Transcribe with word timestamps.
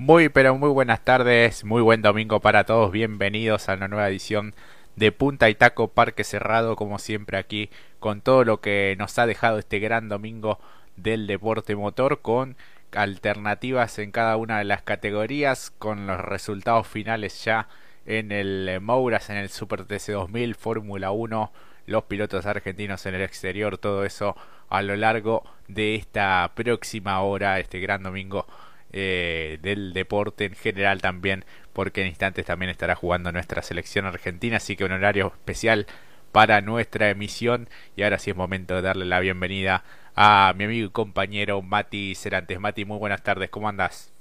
Muy, 0.00 0.28
pero 0.28 0.56
muy 0.56 0.68
buenas 0.68 1.04
tardes, 1.04 1.64
muy 1.64 1.82
buen 1.82 2.02
domingo 2.02 2.38
para 2.38 2.62
todos, 2.62 2.92
bienvenidos 2.92 3.68
a 3.68 3.74
una 3.74 3.88
nueva 3.88 4.08
edición 4.08 4.54
de 4.94 5.10
Punta 5.10 5.50
y 5.50 5.56
Taco 5.56 5.88
Parque 5.88 6.22
Cerrado, 6.22 6.76
como 6.76 7.00
siempre 7.00 7.36
aquí, 7.36 7.68
con 7.98 8.20
todo 8.20 8.44
lo 8.44 8.60
que 8.60 8.94
nos 8.96 9.18
ha 9.18 9.26
dejado 9.26 9.58
este 9.58 9.80
gran 9.80 10.08
domingo 10.08 10.60
del 10.94 11.26
deporte 11.26 11.74
motor, 11.74 12.20
con 12.20 12.56
alternativas 12.92 13.98
en 13.98 14.12
cada 14.12 14.36
una 14.36 14.58
de 14.58 14.66
las 14.66 14.82
categorías, 14.82 15.72
con 15.80 16.06
los 16.06 16.20
resultados 16.20 16.86
finales 16.86 17.44
ya 17.44 17.66
en 18.06 18.30
el 18.30 18.78
Mouras, 18.80 19.30
en 19.30 19.36
el 19.36 19.48
Super 19.48 19.84
TC 19.84 20.12
2000, 20.12 20.54
Fórmula 20.54 21.10
1, 21.10 21.52
los 21.86 22.04
pilotos 22.04 22.46
argentinos 22.46 23.04
en 23.06 23.16
el 23.16 23.22
exterior, 23.22 23.78
todo 23.78 24.04
eso 24.04 24.36
a 24.68 24.80
lo 24.80 24.94
largo 24.94 25.42
de 25.66 25.96
esta 25.96 26.52
próxima 26.54 27.20
hora, 27.20 27.58
este 27.58 27.80
gran 27.80 28.04
domingo 28.04 28.46
eh, 28.92 29.58
del 29.62 29.92
deporte 29.92 30.44
en 30.44 30.54
general 30.54 31.00
también, 31.00 31.44
porque 31.72 32.02
en 32.02 32.08
instantes 32.08 32.46
también 32.46 32.70
estará 32.70 32.94
jugando 32.94 33.32
nuestra 33.32 33.62
selección 33.62 34.06
argentina, 34.06 34.56
así 34.58 34.76
que 34.76 34.84
un 34.84 34.92
horario 34.92 35.28
especial 35.28 35.86
para 36.32 36.60
nuestra 36.60 37.10
emisión. 37.10 37.68
Y 37.96 38.02
ahora 38.02 38.18
sí 38.18 38.30
es 38.30 38.36
momento 38.36 38.74
de 38.74 38.82
darle 38.82 39.04
la 39.04 39.20
bienvenida 39.20 39.84
a 40.16 40.52
mi 40.56 40.64
amigo 40.64 40.86
y 40.86 40.90
compañero 40.90 41.62
Mati 41.62 42.14
Cerantes. 42.14 42.60
Mati, 42.60 42.84
muy 42.84 42.98
buenas 42.98 43.22
tardes, 43.22 43.50
¿cómo 43.50 43.68
andas? 43.68 44.17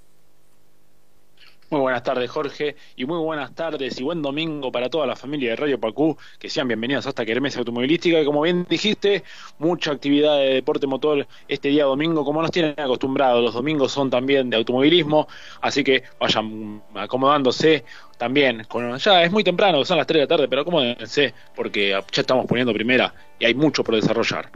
Muy 1.70 1.82
buenas 1.82 2.02
tardes, 2.02 2.32
Jorge, 2.32 2.78
y 2.96 3.04
muy 3.04 3.20
buenas 3.20 3.54
tardes 3.54 4.00
y 4.00 4.04
buen 4.04 4.22
domingo 4.22 4.72
para 4.72 4.90
toda 4.90 5.06
la 5.06 5.18
familia 5.18 5.50
de 5.50 5.58
Radio 5.58 5.78
Pacú, 5.78 6.18
que 6.40 6.50
sean 6.50 6.66
bienvenidos 6.70 7.06
a 7.06 7.10
esta 7.10 7.24
automovilística, 7.58 8.20
que 8.20 8.26
como 8.26 8.40
bien 8.44 8.66
dijiste, 8.70 9.26
mucha 9.60 9.92
actividad 9.92 10.38
de 10.38 10.54
deporte 10.54 10.88
motor 10.88 11.28
este 11.50 11.68
día 11.68 11.84
domingo, 11.84 12.24
como 12.24 12.42
nos 12.42 12.52
tienen 12.52 12.74
acostumbrados, 12.80 13.44
los 13.44 13.54
domingos 13.54 13.92
son 13.92 14.10
también 14.10 14.50
de 14.50 14.56
automovilismo, 14.56 15.28
así 15.60 15.84
que 15.84 16.04
vayan 16.18 16.82
acomodándose 16.96 17.84
también, 18.18 18.64
con, 18.70 18.98
ya 18.98 19.24
es 19.24 19.32
muy 19.34 19.44
temprano, 19.44 19.84
son 19.84 19.98
las 19.98 20.08
3 20.08 20.20
de 20.20 20.24
la 20.24 20.28
tarde, 20.30 20.48
pero 20.48 20.62
acomódense, 20.62 21.34
porque 21.54 21.90
ya 21.90 22.22
estamos 22.22 22.46
poniendo 22.46 22.72
primera 22.72 23.14
y 23.40 23.46
hay 23.46 23.54
mucho 23.54 23.84
por 23.84 23.96
desarrollar. 23.96 24.50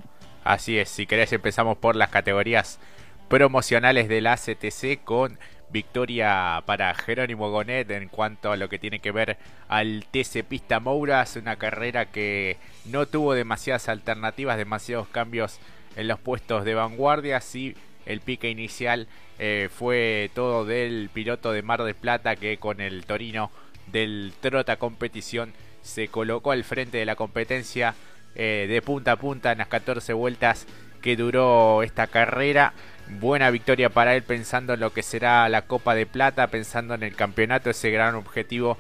Así 0.46 0.78
es, 0.78 0.88
si 0.88 1.06
querés 1.06 1.34
empezamos 1.34 1.78
por 1.78 1.98
las 1.98 2.08
categorías 2.08 2.80
promocionales 3.28 4.08
del 4.08 4.28
ACTC 4.28 5.04
con 5.04 5.38
victoria 5.72 6.64
para 6.66 6.94
Jerónimo 6.94 7.50
Gonet 7.50 7.90
en 7.92 8.10
cuanto 8.10 8.52
a 8.52 8.58
lo 8.58 8.70
que 8.70 8.80
tiene 8.80 9.00
que 9.00 9.12
ver 9.12 9.38
al 9.68 10.06
TC 10.12 10.44
Pista 10.44 10.80
Mouras, 10.80 11.36
una 11.36 11.56
carrera 11.56 12.06
que 12.06 12.58
no 12.86 13.06
tuvo 13.06 13.34
demasiadas 13.34 13.90
alternativas, 13.90 14.58
demasiados 14.58 15.08
cambios 15.08 15.60
en 15.96 16.08
los 16.08 16.20
puestos 16.20 16.66
de 16.66 16.74
vanguardia, 16.74 17.42
sí 17.42 17.76
el 18.06 18.22
pique 18.22 18.50
inicial 18.50 19.08
eh, 19.40 19.70
fue 19.74 20.32
todo 20.34 20.66
del 20.66 21.10
piloto 21.14 21.52
de 21.52 21.62
Mar 21.62 21.84
de 21.84 21.94
Plata 21.94 22.36
que 22.36 22.58
con 22.58 22.82
el 22.82 23.06
Torino 23.06 23.52
del 23.92 24.34
Trota 24.40 24.78
Competición 24.78 25.54
se 25.82 26.08
colocó 26.08 26.52
al 26.52 26.64
frente 26.64 26.98
de 26.98 27.06
la 27.06 27.16
competencia 27.16 27.96
eh, 28.36 28.66
de 28.70 28.82
punta 28.82 29.14
a 29.14 29.16
punta 29.18 29.52
en 29.52 29.60
las 29.60 29.68
14 29.68 30.14
vueltas 30.14 30.68
que 31.02 31.16
duró 31.16 31.84
esta 31.84 32.08
carrera 32.08 32.74
buena 33.20 33.50
victoria 33.50 33.90
para 33.90 34.16
él 34.16 34.24
pensando 34.24 34.74
en 34.74 34.80
lo 34.80 34.94
que 34.94 35.04
será 35.04 35.48
la 35.50 35.64
Copa 35.64 35.96
de 35.96 36.06
Plata, 36.06 36.48
pensando 36.48 36.94
en 36.94 37.04
el 37.04 37.16
campeonato, 37.16 37.70
ese 37.70 37.92
gran 37.92 38.16
objetivo 38.16 38.78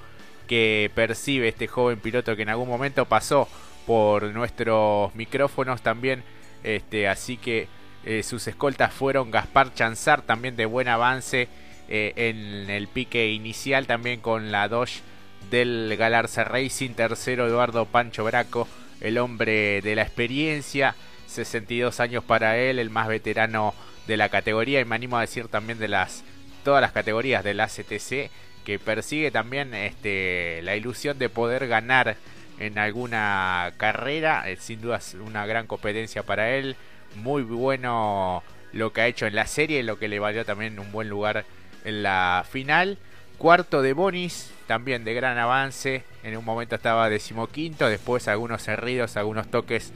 que 0.47 0.91
percibe 0.95 1.47
este 1.47 1.67
joven 1.67 1.99
piloto 1.99 2.35
que 2.35 2.41
en 2.41 2.49
algún 2.49 2.67
momento 2.67 3.05
pasó 3.05 3.47
por 3.85 4.23
nuestros 4.23 5.13
micrófonos 5.15 5.81
también. 5.81 6.23
Este, 6.63 7.07
así 7.07 7.37
que 7.37 7.67
eh, 8.05 8.23
sus 8.23 8.47
escoltas 8.47 8.93
fueron 8.93 9.31
Gaspar 9.31 9.73
Chanzar, 9.73 10.21
también 10.21 10.55
de 10.55 10.65
buen 10.65 10.87
avance 10.87 11.47
eh, 11.89 12.13
en 12.15 12.69
el 12.69 12.87
pique 12.87 13.31
inicial, 13.31 13.87
también 13.87 14.21
con 14.21 14.51
la 14.51 14.67
Dodge 14.67 15.01
del 15.49 15.95
Galarza 15.97 16.43
Racing, 16.43 16.91
tercero 16.91 17.47
Eduardo 17.47 17.85
Pancho 17.85 18.23
Braco, 18.23 18.67
el 19.01 19.17
hombre 19.17 19.81
de 19.81 19.95
la 19.95 20.03
experiencia, 20.03 20.95
62 21.27 21.99
años 21.99 22.23
para 22.23 22.57
él, 22.57 22.79
el 22.79 22.89
más 22.89 23.07
veterano 23.07 23.73
de 24.11 24.17
la 24.17 24.27
categoría 24.27 24.81
y 24.81 24.85
me 24.85 24.95
animo 24.95 25.17
a 25.17 25.21
decir 25.21 25.47
también 25.47 25.79
de 25.79 25.87
las 25.87 26.25
todas 26.65 26.81
las 26.81 26.91
categorías 26.91 27.45
del 27.45 27.61
ACTC 27.61 28.29
que 28.65 28.77
persigue 28.77 29.31
también 29.31 29.73
este, 29.73 30.59
la 30.63 30.75
ilusión 30.75 31.17
de 31.17 31.29
poder 31.29 31.69
ganar 31.69 32.17
en 32.59 32.77
alguna 32.77 33.71
carrera, 33.77 34.49
eh, 34.49 34.57
sin 34.59 34.81
duda 34.81 34.97
es 34.97 35.13
una 35.13 35.45
gran 35.45 35.65
competencia 35.65 36.23
para 36.23 36.51
él, 36.51 36.75
muy 37.15 37.41
bueno 37.41 38.43
lo 38.73 38.91
que 38.91 39.01
ha 39.01 39.07
hecho 39.07 39.27
en 39.27 39.33
la 39.33 39.47
serie, 39.47 39.81
lo 39.81 39.97
que 39.97 40.09
le 40.09 40.19
valió 40.19 40.43
también 40.43 40.77
un 40.77 40.91
buen 40.91 41.07
lugar 41.07 41.45
en 41.85 42.03
la 42.03 42.45
final. 42.47 42.97
Cuarto 43.37 43.81
de 43.81 43.93
Bonis, 43.93 44.51
también 44.67 45.05
de 45.05 45.13
gran 45.13 45.37
avance, 45.37 46.03
en 46.23 46.37
un 46.37 46.43
momento 46.43 46.75
estaba 46.75 47.09
decimoquinto, 47.09 47.87
después 47.87 48.27
algunos 48.27 48.67
herridos, 48.67 49.15
algunos 49.15 49.49
toques 49.49 49.93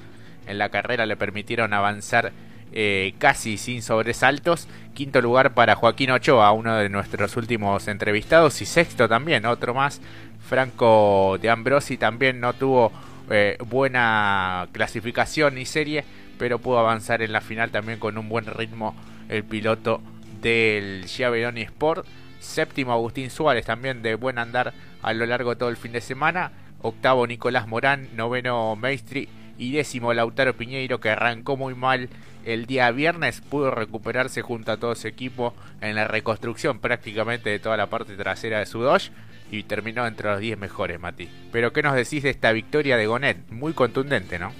en 0.48 0.58
la 0.58 0.70
carrera 0.70 1.06
le 1.06 1.18
permitieron 1.18 1.74
avanzar 1.74 2.32
eh, 2.76 3.16
casi 3.18 3.58
sin 3.58 3.82
sobresaltos. 3.82 4.68
Quinto 4.94 5.22
lugar 5.22 5.54
para 5.54 5.76
Joaquín 5.76 6.12
Ochoa, 6.12 6.52
uno 6.52 6.76
de 6.76 6.90
nuestros 6.90 7.38
últimos 7.38 7.88
entrevistados. 7.88 8.62
Y 8.62 8.66
sexto 8.66 9.08
también, 9.08 9.46
otro 9.46 9.74
más. 9.74 10.02
Franco 10.48 11.38
de 11.42 11.50
Ambrosi 11.50 11.98
también 11.98 12.40
no 12.40 12.54
tuvo 12.54 12.92
eh, 13.32 13.58
buena 13.66 14.68
clasificación 14.74 15.56
ni 15.56 15.66
serie, 15.66 16.04
pero 16.38 16.60
pudo 16.60 16.78
avanzar 16.80 17.22
en 17.22 17.32
la 17.32 17.42
final 17.42 17.72
también 17.72 17.98
con 17.98 18.18
un 18.18 18.28
buen 18.28 18.46
ritmo 18.46 18.94
el 19.30 19.44
piloto 19.46 20.02
del 20.42 21.06
Giaveroni 21.06 21.62
Sport. 21.62 22.06
Séptimo 22.40 22.92
Agustín 22.92 23.30
Suárez 23.30 23.66
también 23.66 24.04
de 24.04 24.16
buen 24.16 24.38
andar 24.38 24.74
a 25.02 25.14
lo 25.14 25.26
largo 25.26 25.52
de 25.52 25.56
todo 25.56 25.70
el 25.70 25.78
fin 25.78 25.94
de 25.94 26.02
semana. 26.02 26.52
Octavo 26.82 27.26
Nicolás 27.26 27.68
Morán, 27.68 28.10
noveno 28.16 28.76
Maestri 28.76 29.30
y 29.58 29.72
décimo 29.72 30.14
Lautaro 30.14 30.56
Piñeiro 30.56 31.00
que 31.00 31.10
arrancó 31.10 31.58
muy 31.58 31.74
mal 31.74 32.10
el 32.46 32.66
día 32.66 32.90
viernes 32.92 33.42
pudo 33.42 33.72
recuperarse 33.72 34.42
junto 34.42 34.72
a 34.72 34.78
todo 34.78 34.96
su 34.96 35.08
equipo 35.08 35.54
en 35.82 35.96
la 35.96 36.08
reconstrucción 36.08 36.80
prácticamente 36.80 37.50
de 37.50 37.60
toda 37.60 37.78
la 37.78 37.88
parte 37.88 38.16
trasera 38.16 38.60
de 38.60 38.66
su 38.66 38.80
Dodge 38.80 39.12
y 39.52 39.64
terminó 39.64 40.08
entre 40.08 40.30
los 40.30 40.40
10 40.40 40.58
mejores, 40.58 41.00
Mati. 41.00 41.28
Pero 41.52 41.74
¿qué 41.74 41.84
nos 41.84 41.96
decís 41.96 42.24
de 42.24 42.30
esta 42.30 42.52
victoria 42.52 42.98
de 42.98 43.08
Gonet? 43.08 43.38
Muy 43.50 43.74
contundente, 43.74 44.40
¿no? 44.40 44.52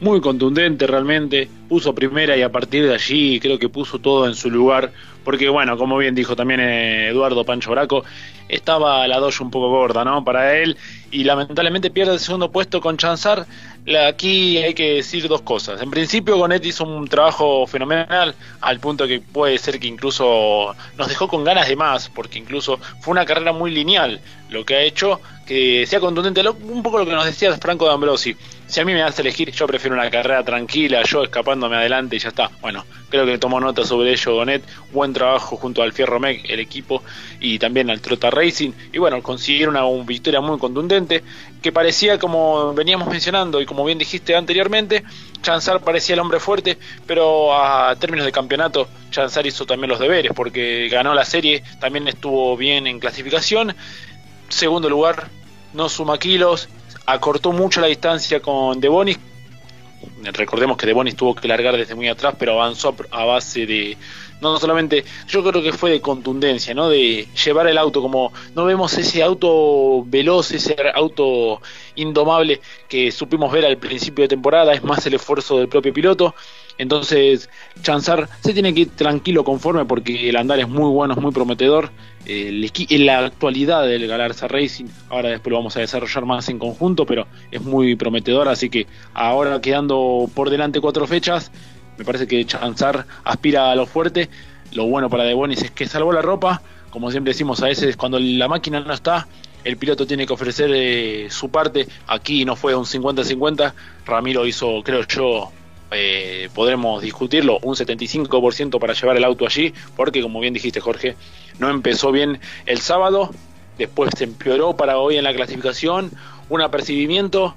Muy 0.00 0.20
contundente 0.20 0.86
realmente, 0.86 1.48
puso 1.68 1.94
primera 1.94 2.36
y 2.36 2.42
a 2.42 2.52
partir 2.52 2.86
de 2.86 2.94
allí 2.94 3.40
creo 3.40 3.58
que 3.58 3.70
puso 3.70 3.98
todo 3.98 4.26
en 4.26 4.34
su 4.34 4.50
lugar, 4.50 4.92
porque 5.24 5.48
bueno, 5.48 5.78
como 5.78 5.96
bien 5.96 6.14
dijo 6.14 6.36
también 6.36 6.60
eh, 6.60 7.08
Eduardo 7.08 7.44
Pancho 7.44 7.70
Braco, 7.70 8.04
estaba 8.46 9.08
la 9.08 9.18
Dodge 9.18 9.40
un 9.40 9.50
poco 9.50 9.70
gorda, 9.70 10.04
¿no? 10.04 10.22
Para 10.22 10.58
él 10.58 10.76
y 11.10 11.24
lamentablemente 11.24 11.90
pierde 11.90 12.14
el 12.14 12.20
segundo 12.20 12.50
puesto 12.50 12.80
con 12.80 12.96
Chanzar 12.96 13.46
Aquí 14.08 14.58
hay 14.58 14.74
que 14.74 14.94
decir 14.94 15.28
dos 15.28 15.42
cosas. 15.42 15.80
En 15.80 15.90
principio, 15.90 16.36
Gonet 16.36 16.64
hizo 16.64 16.84
un 16.84 17.06
trabajo 17.06 17.68
fenomenal, 17.68 18.34
al 18.60 18.80
punto 18.80 19.06
que 19.06 19.20
puede 19.20 19.58
ser 19.58 19.78
que 19.78 19.86
incluso 19.86 20.74
nos 20.98 21.08
dejó 21.08 21.28
con 21.28 21.44
ganas 21.44 21.68
de 21.68 21.76
más, 21.76 22.08
porque 22.08 22.40
incluso 22.40 22.80
fue 23.00 23.12
una 23.12 23.24
carrera 23.24 23.52
muy 23.52 23.70
lineal, 23.70 24.20
lo 24.50 24.64
que 24.64 24.74
ha 24.74 24.80
hecho 24.80 25.20
que 25.46 25.86
sea 25.86 26.00
contundente. 26.00 26.42
Un 26.48 26.82
poco 26.82 26.98
lo 26.98 27.06
que 27.06 27.12
nos 27.12 27.24
decía 27.24 27.56
Franco 27.56 27.86
D'Ambrosi. 27.86 28.36
Si 28.66 28.80
a 28.80 28.84
mí 28.84 28.92
me 28.92 29.00
das 29.00 29.18
elegir, 29.20 29.52
yo 29.52 29.66
prefiero 29.66 29.94
una 29.94 30.10
carrera 30.10 30.42
tranquila, 30.42 31.02
yo 31.04 31.22
escapándome 31.22 31.76
adelante 31.76 32.16
y 32.16 32.18
ya 32.18 32.30
está. 32.30 32.50
Bueno, 32.60 32.84
creo 33.08 33.24
que 33.24 33.38
tomó 33.38 33.60
nota 33.60 33.84
sobre 33.84 34.10
ello 34.10 34.34
Gonet. 34.34 34.64
Buen 34.92 35.12
trabajo 35.12 35.56
junto 35.56 35.82
al 35.82 35.92
Fierro 35.92 36.18
Mec, 36.18 36.44
el 36.50 36.58
equipo, 36.58 37.02
y 37.40 37.60
también 37.60 37.90
al 37.90 38.00
Trota 38.00 38.28
Racing. 38.28 38.72
Y 38.92 38.98
bueno, 38.98 39.22
consiguieron 39.22 39.76
una, 39.76 40.04
victoria 40.04 40.40
muy 40.40 40.58
contundente, 40.58 41.22
que 41.62 41.70
parecía, 41.70 42.18
como 42.18 42.74
veníamos 42.74 43.08
mencionando 43.08 43.60
y 43.60 43.66
como 43.66 43.84
bien 43.84 43.98
dijiste 43.98 44.34
anteriormente, 44.34 45.04
Chanzar 45.42 45.80
parecía 45.80 46.14
el 46.14 46.20
hombre 46.20 46.40
fuerte, 46.40 46.76
pero 47.06 47.56
a 47.56 47.94
términos 47.96 48.26
de 48.26 48.32
campeonato, 48.32 48.88
Chanzar 49.10 49.46
hizo 49.46 49.64
también 49.64 49.90
los 49.90 50.00
deberes, 50.00 50.32
porque 50.34 50.88
ganó 50.90 51.14
la 51.14 51.24
serie, 51.24 51.62
también 51.78 52.08
estuvo 52.08 52.56
bien 52.56 52.88
en 52.88 52.98
clasificación. 52.98 53.76
Segundo 54.48 54.88
lugar, 54.88 55.28
no 55.72 55.88
suma 55.88 56.18
kilos, 56.18 56.68
acortó 57.04 57.52
mucho 57.52 57.80
la 57.80 57.86
distancia 57.86 58.40
con 58.40 58.80
De 58.80 58.88
Bonis. 58.88 59.18
Recordemos 60.22 60.76
que 60.76 60.86
De 60.86 60.92
Bonis 60.92 61.16
tuvo 61.16 61.34
que 61.34 61.48
largar 61.48 61.76
desde 61.76 61.94
muy 61.94 62.08
atrás, 62.08 62.34
pero 62.38 62.52
avanzó 62.52 62.94
a 63.10 63.24
base 63.24 63.66
de 63.66 63.96
no 64.40 64.58
solamente, 64.58 65.04
yo 65.28 65.42
creo 65.42 65.62
que 65.62 65.72
fue 65.72 65.90
de 65.90 66.00
contundencia, 66.00 66.74
¿no? 66.74 66.88
De 66.88 67.26
llevar 67.44 67.66
el 67.68 67.78
auto 67.78 68.02
como 68.02 68.32
no 68.54 68.64
vemos 68.64 68.96
ese 68.98 69.22
auto 69.22 70.04
veloz, 70.06 70.52
ese 70.52 70.76
auto 70.94 71.60
indomable 71.94 72.60
que 72.88 73.10
supimos 73.10 73.50
ver 73.52 73.64
al 73.64 73.78
principio 73.78 74.22
de 74.22 74.28
temporada, 74.28 74.72
es 74.74 74.84
más 74.84 75.06
el 75.06 75.14
esfuerzo 75.14 75.58
del 75.58 75.68
propio 75.68 75.92
piloto. 75.92 76.34
Entonces, 76.78 77.48
Chanzar 77.80 78.28
se 78.42 78.52
tiene 78.52 78.74
que 78.74 78.80
ir 78.80 78.90
tranquilo, 78.90 79.44
conforme, 79.44 79.86
porque 79.86 80.28
el 80.28 80.36
andar 80.36 80.60
es 80.60 80.68
muy 80.68 80.90
bueno, 80.90 81.14
es 81.14 81.20
muy 81.20 81.32
prometedor 81.32 81.90
en 82.26 83.06
la 83.06 83.24
actualidad 83.24 83.86
del 83.86 84.06
Galarza 84.06 84.46
Racing. 84.46 84.84
Ahora 85.08 85.30
después 85.30 85.52
lo 85.52 85.56
vamos 85.56 85.76
a 85.78 85.80
desarrollar 85.80 86.26
más 86.26 86.50
en 86.50 86.58
conjunto, 86.58 87.06
pero 87.06 87.26
es 87.50 87.62
muy 87.62 87.96
prometedor. 87.96 88.48
Así 88.48 88.68
que 88.68 88.86
ahora 89.14 89.58
quedando 89.62 90.28
por 90.34 90.50
delante 90.50 90.80
cuatro 90.80 91.06
fechas, 91.06 91.50
me 91.96 92.04
parece 92.04 92.26
que 92.26 92.44
Chanzar 92.44 93.06
aspira 93.24 93.70
a 93.70 93.74
lo 93.74 93.86
fuerte. 93.86 94.28
lo 94.72 94.86
bueno 94.86 95.08
para 95.08 95.24
De 95.24 95.34
Bonis 95.34 95.62
es 95.62 95.70
que 95.70 95.86
salvó 95.86 96.12
la 96.12 96.22
ropa, 96.22 96.62
como 96.90 97.10
siempre 97.10 97.32
decimos 97.32 97.62
a 97.62 97.66
veces 97.66 97.96
cuando 97.96 98.18
la 98.18 98.48
máquina 98.48 98.80
no 98.80 98.92
está, 98.92 99.26
el 99.64 99.76
piloto 99.76 100.06
tiene 100.06 100.26
que 100.26 100.32
ofrecer 100.32 100.70
eh, 100.72 101.26
su 101.30 101.50
parte, 101.50 101.88
aquí 102.06 102.44
no 102.44 102.56
fue 102.56 102.74
un 102.74 102.84
50-50, 102.84 103.72
Ramiro 104.06 104.46
hizo, 104.46 104.82
creo 104.84 105.06
yo, 105.06 105.50
eh, 105.90 106.48
podremos 106.54 107.02
discutirlo, 107.02 107.58
un 107.62 107.74
75% 107.74 108.78
para 108.78 108.92
llevar 108.92 109.16
el 109.16 109.24
auto 109.24 109.46
allí, 109.46 109.72
porque 109.96 110.22
como 110.22 110.40
bien 110.40 110.54
dijiste 110.54 110.80
Jorge, 110.80 111.16
no 111.58 111.68
empezó 111.68 112.12
bien 112.12 112.38
el 112.66 112.78
sábado, 112.80 113.30
después 113.78 114.10
se 114.16 114.24
empeoró 114.24 114.76
para 114.76 114.98
hoy 114.98 115.16
en 115.16 115.24
la 115.24 115.34
clasificación, 115.34 116.10
un 116.48 116.60
apercibimiento, 116.60 117.54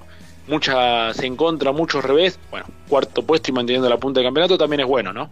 muchas 0.50 1.18
en 1.20 1.36
contra, 1.36 1.72
muchos 1.72 2.04
revés, 2.04 2.38
bueno, 2.50 2.66
cuarto 2.88 3.22
puesto 3.24 3.50
y 3.50 3.54
manteniendo 3.54 3.88
la 3.88 3.98
punta 3.98 4.20
del 4.20 4.26
campeonato 4.26 4.58
también 4.58 4.80
es 4.80 4.86
bueno, 4.86 5.12
¿no? 5.12 5.30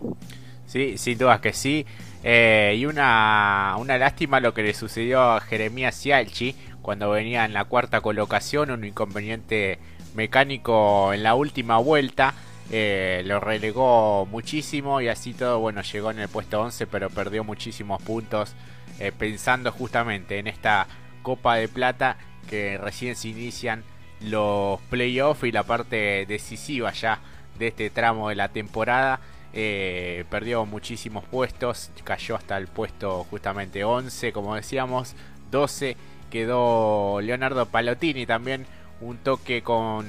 Sí, 0.67 0.99
sin 0.99 1.19
dudas 1.19 1.41
que 1.41 1.53
sí. 1.53 1.87
Eh, 2.23 2.76
y 2.79 2.87
una, 2.87 3.76
una 3.79 3.97
lástima 3.99 4.41
lo 4.41 4.55
que 4.55 4.62
le 4.62 4.75
sucedió 4.75 5.23
a 5.23 5.41
Jeremías 5.41 6.00
Cialchi 6.00 6.55
cuando 6.82 7.11
venía 7.11 7.44
en 7.44 7.53
la 7.53 7.65
cuarta 7.65 8.00
colocación, 8.00 8.70
un 8.70 8.85
inconveniente 8.85 9.79
mecánico 10.15 11.12
en 11.12 11.23
la 11.23 11.35
última 11.35 11.79
vuelta. 11.79 12.35
Eh, 12.71 13.23
lo 13.25 13.41
relegó 13.41 14.26
muchísimo 14.26 15.00
y 15.00 15.09
así 15.09 15.32
todo, 15.32 15.59
bueno, 15.59 15.81
llegó 15.82 16.11
en 16.11 16.19
el 16.19 16.29
puesto 16.29 16.61
11, 16.61 16.87
pero 16.87 17.09
perdió 17.09 17.44
muchísimos 17.44 18.03
puntos 18.03 18.55
eh, 18.99 19.11
pensando 19.17 19.73
justamente 19.73 20.38
en 20.38 20.49
esta 20.49 20.87
Copa 21.23 21.56
de 21.56 21.69
Plata 21.69 22.19
que 22.49 22.76
recién 22.79 23.17
se 23.17 23.29
inician 23.29 23.85
los 24.20 24.81
playoffs 24.91 25.44
y 25.44 25.53
la 25.53 25.62
parte 25.62 26.26
decisiva 26.26 26.93
ya 26.93 27.20
de 27.59 27.69
este 27.69 27.91
tramo 27.91 28.29
de 28.29 28.37
la 28.37 28.49
temporada. 28.49 29.20
Eh, 29.53 30.25
perdió 30.31 30.67
muchísimos 30.67 31.25
puestos, 31.25 31.91
cayó 32.05 32.37
hasta 32.37 32.56
el 32.59 32.67
puesto 32.67 33.25
justamente 33.31 33.82
11, 33.82 34.32
como 34.32 34.55
decíamos, 34.55 35.15
12 35.50 35.97
quedó 36.31 37.20
Leonardo 37.23 37.65
Palotini 37.67 38.26
también 38.26 38.67
un 39.00 39.17
toque 39.19 39.62
con 39.62 40.06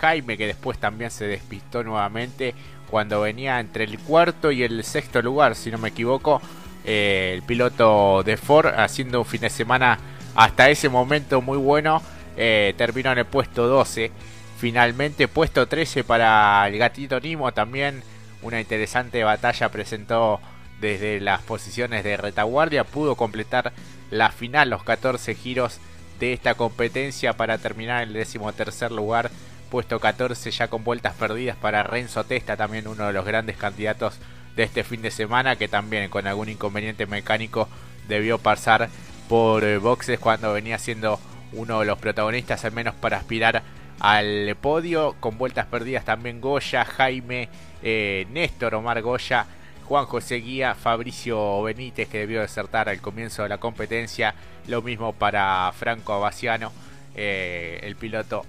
Jaime 0.00 0.38
que 0.38 0.46
después 0.46 0.78
también 0.78 1.10
se 1.10 1.26
despistó 1.26 1.82
nuevamente 1.82 2.54
cuando 2.90 3.20
venía 3.20 3.60
entre 3.60 3.84
el 3.84 3.98
cuarto 3.98 4.50
y 4.50 4.62
el 4.62 4.82
sexto 4.84 5.22
lugar, 5.22 5.54
si 5.54 5.70
no 5.70 5.78
me 5.78 5.88
equivoco, 5.88 6.40
eh, 6.84 7.32
el 7.34 7.42
piloto 7.42 8.22
de 8.24 8.36
Ford 8.36 8.66
haciendo 8.76 9.20
un 9.20 9.26
fin 9.26 9.42
de 9.42 9.50
semana 9.50 9.98
hasta 10.34 10.70
ese 10.70 10.88
momento 10.88 11.40
muy 11.40 11.58
bueno, 11.58 12.02
eh, 12.42 12.72
terminó 12.78 13.12
en 13.12 13.18
el 13.18 13.26
puesto 13.26 13.66
12, 13.66 14.10
finalmente 14.58 15.28
puesto 15.28 15.68
13 15.68 16.04
para 16.04 16.66
el 16.66 16.78
gatito 16.78 17.20
Nimo. 17.20 17.52
También, 17.52 18.02
una 18.40 18.58
interesante 18.58 19.22
batalla 19.22 19.68
presentó 19.68 20.40
desde 20.80 21.20
las 21.20 21.42
posiciones 21.42 22.02
de 22.02 22.16
retaguardia, 22.16 22.84
pudo 22.84 23.14
completar 23.14 23.74
la 24.10 24.30
final, 24.30 24.70
los 24.70 24.82
14 24.84 25.34
giros 25.34 25.80
de 26.18 26.32
esta 26.32 26.54
competencia 26.54 27.34
para 27.34 27.58
terminar 27.58 28.04
el 28.04 28.14
décimo 28.14 28.50
tercer 28.54 28.90
lugar, 28.90 29.30
puesto 29.70 30.00
14 30.00 30.50
ya 30.50 30.68
con 30.68 30.82
vueltas 30.82 31.12
perdidas 31.16 31.58
para 31.58 31.82
Renzo 31.82 32.24
Testa, 32.24 32.56
también 32.56 32.88
uno 32.88 33.06
de 33.06 33.12
los 33.12 33.26
grandes 33.26 33.58
candidatos 33.58 34.14
de 34.56 34.62
este 34.62 34.82
fin 34.82 35.02
de 35.02 35.10
semana, 35.10 35.56
que 35.56 35.68
también 35.68 36.08
con 36.08 36.26
algún 36.26 36.48
inconveniente 36.48 37.04
mecánico 37.04 37.68
debió 38.08 38.38
pasar 38.38 38.88
por 39.28 39.62
eh, 39.62 39.76
boxes 39.76 40.18
cuando 40.18 40.54
venía 40.54 40.78
siendo 40.78 41.20
uno 41.52 41.80
de 41.80 41.86
los 41.86 41.98
protagonistas, 41.98 42.64
al 42.64 42.72
menos 42.72 42.94
para 42.94 43.16
aspirar 43.18 43.62
al 44.00 44.56
podio, 44.60 45.16
con 45.20 45.36
vueltas 45.38 45.66
perdidas 45.66 46.04
también 46.04 46.40
Goya, 46.40 46.84
Jaime, 46.84 47.48
eh, 47.82 48.26
Néstor, 48.30 48.74
Omar 48.74 49.02
Goya, 49.02 49.46
Juan 49.84 50.06
José 50.06 50.36
Guía, 50.36 50.74
Fabricio 50.74 51.62
Benítez 51.62 52.08
que 52.08 52.18
debió 52.18 52.40
desertar 52.40 52.88
al 52.88 53.00
comienzo 53.00 53.42
de 53.42 53.48
la 53.48 53.58
competencia, 53.58 54.34
lo 54.68 54.82
mismo 54.82 55.12
para 55.12 55.70
Franco 55.76 56.12
Abaciano, 56.14 56.72
eh, 57.14 57.80
el 57.82 57.96
piloto 57.96 58.44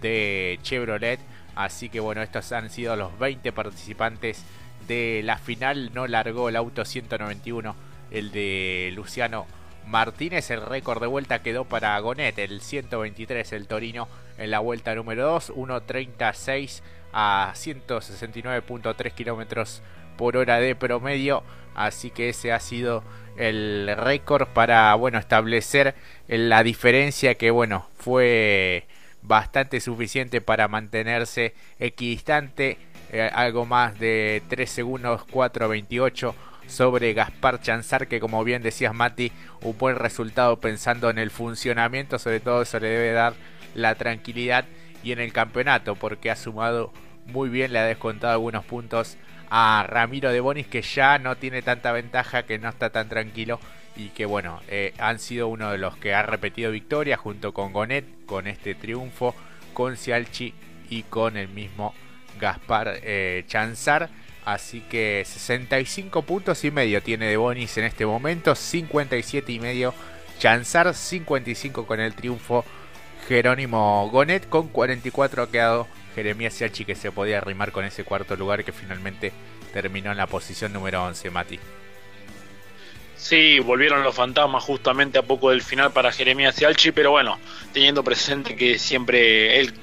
de 0.00 0.58
Chevrolet. 0.62 1.20
Así 1.54 1.88
que 1.88 2.00
bueno, 2.00 2.22
estos 2.22 2.50
han 2.52 2.70
sido 2.70 2.96
los 2.96 3.18
20 3.18 3.52
participantes 3.52 4.42
de 4.88 5.20
la 5.24 5.38
final. 5.38 5.92
No 5.94 6.06
largó 6.06 6.48
el 6.48 6.56
auto 6.56 6.84
191, 6.84 7.76
el 8.10 8.30
de 8.32 8.90
Luciano 8.94 9.46
Martínez. 9.86 10.50
El 10.50 10.62
récord 10.62 11.00
de 11.00 11.06
vuelta 11.06 11.42
quedó 11.42 11.64
para 11.64 11.98
Gonet, 12.00 12.38
el 12.38 12.60
123, 12.60 13.52
el 13.52 13.66
Torino, 13.66 14.08
en 14.38 14.50
la 14.50 14.58
vuelta 14.58 14.94
número 14.94 15.24
2, 15.24 15.52
1.36 15.54 16.82
a 17.12 17.52
169.3 17.54 19.12
kilómetros 19.12 19.82
por 20.16 20.36
hora 20.36 20.58
de 20.58 20.74
promedio. 20.74 21.42
Así 21.74 22.10
que 22.10 22.30
ese 22.30 22.52
ha 22.52 22.60
sido 22.60 23.04
el 23.36 23.94
récord 23.96 24.48
para 24.48 24.94
bueno 24.94 25.18
establecer 25.18 25.94
la 26.26 26.62
diferencia 26.62 27.34
que 27.34 27.50
bueno 27.50 27.86
fue 27.98 28.86
bastante 29.22 29.80
suficiente 29.80 30.40
para 30.40 30.68
mantenerse 30.68 31.54
equidistante. 31.78 32.78
Eh, 33.12 33.30
algo 33.32 33.66
más 33.66 33.98
de 34.00 34.42
3 34.48 34.68
segundos 34.68 35.22
4.28 35.28 36.34
sobre 36.66 37.14
Gaspar 37.14 37.60
Chanzar 37.60 38.08
que 38.08 38.20
como 38.20 38.42
bien 38.44 38.62
decías 38.62 38.94
Mati 38.94 39.32
un 39.62 39.76
buen 39.78 39.96
resultado 39.96 40.60
pensando 40.60 41.10
en 41.10 41.18
el 41.18 41.30
funcionamiento 41.30 42.18
sobre 42.18 42.40
todo 42.40 42.62
eso 42.62 42.80
le 42.80 42.88
debe 42.88 43.12
dar 43.12 43.34
la 43.74 43.94
tranquilidad 43.94 44.64
y 45.02 45.12
en 45.12 45.20
el 45.20 45.32
campeonato 45.32 45.94
porque 45.94 46.30
ha 46.30 46.36
sumado 46.36 46.92
muy 47.26 47.48
bien 47.48 47.72
le 47.72 47.78
ha 47.78 47.84
descontado 47.84 48.32
algunos 48.32 48.64
puntos 48.64 49.16
a 49.50 49.84
Ramiro 49.88 50.32
de 50.32 50.40
Bonis 50.40 50.66
que 50.66 50.82
ya 50.82 51.18
no 51.18 51.36
tiene 51.36 51.62
tanta 51.62 51.92
ventaja, 51.92 52.44
que 52.44 52.58
no 52.58 52.68
está 52.68 52.90
tan 52.90 53.08
tranquilo 53.08 53.60
y 53.96 54.08
que 54.08 54.26
bueno, 54.26 54.60
eh, 54.68 54.92
han 54.98 55.18
sido 55.18 55.48
uno 55.48 55.70
de 55.70 55.78
los 55.78 55.96
que 55.96 56.14
ha 56.14 56.22
repetido 56.22 56.70
victoria 56.70 57.16
junto 57.16 57.52
con 57.52 57.72
Gonet, 57.72 58.04
con 58.26 58.46
este 58.46 58.74
triunfo, 58.74 59.34
con 59.72 59.96
Cialchi 59.96 60.54
y 60.90 61.02
con 61.04 61.36
el 61.36 61.48
mismo 61.48 61.94
Gaspar 62.38 62.98
eh, 63.02 63.44
Chanzar. 63.46 64.10
Así 64.46 64.80
que 64.80 65.24
65 65.26 66.22
puntos 66.22 66.64
y 66.64 66.70
medio 66.70 67.02
tiene 67.02 67.26
de 67.26 67.36
Bonis 67.36 67.76
en 67.78 67.84
este 67.84 68.06
momento, 68.06 68.54
57 68.54 69.50
y 69.50 69.58
medio 69.58 69.92
Chanzar, 70.38 70.94
55 70.94 71.84
con 71.84 71.98
el 71.98 72.14
triunfo 72.14 72.64
Jerónimo 73.26 74.08
Gonet, 74.08 74.48
con 74.48 74.68
44 74.68 75.42
ha 75.42 75.50
quedado 75.50 75.88
Jeremías 76.14 76.54
Siachi 76.54 76.84
que 76.84 76.94
se 76.94 77.10
podía 77.10 77.38
arrimar 77.38 77.72
con 77.72 77.84
ese 77.84 78.04
cuarto 78.04 78.36
lugar 78.36 78.62
que 78.62 78.70
finalmente 78.70 79.32
terminó 79.72 80.12
en 80.12 80.16
la 80.16 80.28
posición 80.28 80.72
número 80.72 81.04
11, 81.04 81.28
Mati. 81.30 81.58
Sí, 83.16 83.58
volvieron 83.58 84.04
los 84.04 84.14
fantasmas 84.14 84.62
justamente 84.62 85.18
a 85.18 85.22
poco 85.22 85.50
del 85.50 85.62
final 85.62 85.90
para 85.90 86.12
Jeremías 86.12 86.54
Sialchi, 86.54 86.92
pero 86.92 87.10
bueno, 87.10 87.40
teniendo 87.72 88.04
presente 88.04 88.54
que 88.54 88.78
siempre 88.78 89.58
él, 89.58 89.74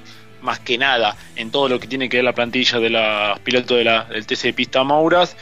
más 0.44 0.60
que 0.60 0.78
nada, 0.78 1.16
en 1.34 1.50
todo 1.50 1.68
lo 1.68 1.80
que 1.80 1.88
tiene 1.88 2.08
que 2.08 2.18
ver 2.18 2.24
la 2.24 2.34
plantilla 2.34 2.78
de 2.78 2.90
los 2.90 3.38
pilotos 3.40 3.78
del 3.78 4.26
TC 4.26 4.42
de 4.42 4.52
Pista 4.52 4.84
Mauras, 4.84 5.36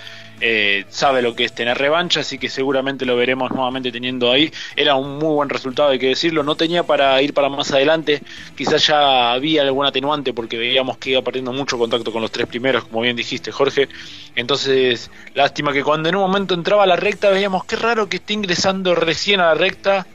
eh, 0.44 0.87
sabe 0.88 1.23
lo 1.23 1.37
que 1.37 1.44
es 1.44 1.52
tener 1.52 1.78
revancha, 1.78 2.21
así 2.21 2.37
que 2.37 2.49
seguramente 2.49 3.06
lo 3.06 3.14
veremos 3.14 3.52
nuevamente 3.52 3.92
teniendo 3.92 4.32
ahí. 4.32 4.52
Era 4.75 4.97
un 4.97 5.18
muy 5.18 5.35
buen 5.35 5.49
resultado, 5.49 5.90
hay 5.90 6.00
que 6.00 6.09
decirlo. 6.09 6.42
No 6.42 6.56
tenía 6.56 6.82
para 6.82 7.23
ir 7.23 7.32
para 7.32 7.49
más 7.49 7.71
adelante, 7.71 8.21
quizás 8.56 8.85
ya 8.88 9.32
había 9.32 9.62
algún 9.62 9.87
atenuante 9.87 10.32
porque 10.32 10.59
veíamos 10.59 10.99
que 10.99 11.11
iba 11.11 11.23
perdiendo 11.23 11.52
mucho 11.52 11.78
contacto 11.78 12.12
con 12.12 12.23
los 12.23 12.32
tres 12.32 12.49
primeros, 12.49 12.85
como 12.85 13.02
bien 13.02 13.14
dijiste, 13.14 13.52
Jorge. 13.52 13.88
Entonces, 14.35 15.12
lástima 15.35 15.73
que 15.73 15.85
cuando 15.85 16.09
en 16.09 16.16
un 16.16 16.23
momento 16.23 16.54
entraba 16.54 16.82
a 16.82 16.87
la 16.87 16.97
recta 16.97 17.30
veíamos 17.30 17.64
qué 17.64 17.76
raro 17.76 18.09
que 18.09 18.16
esté 18.16 18.32
ingresando 18.32 18.97
recién 18.97 19.38
a 19.38 19.47
la 19.47 19.54
recta 19.54 20.09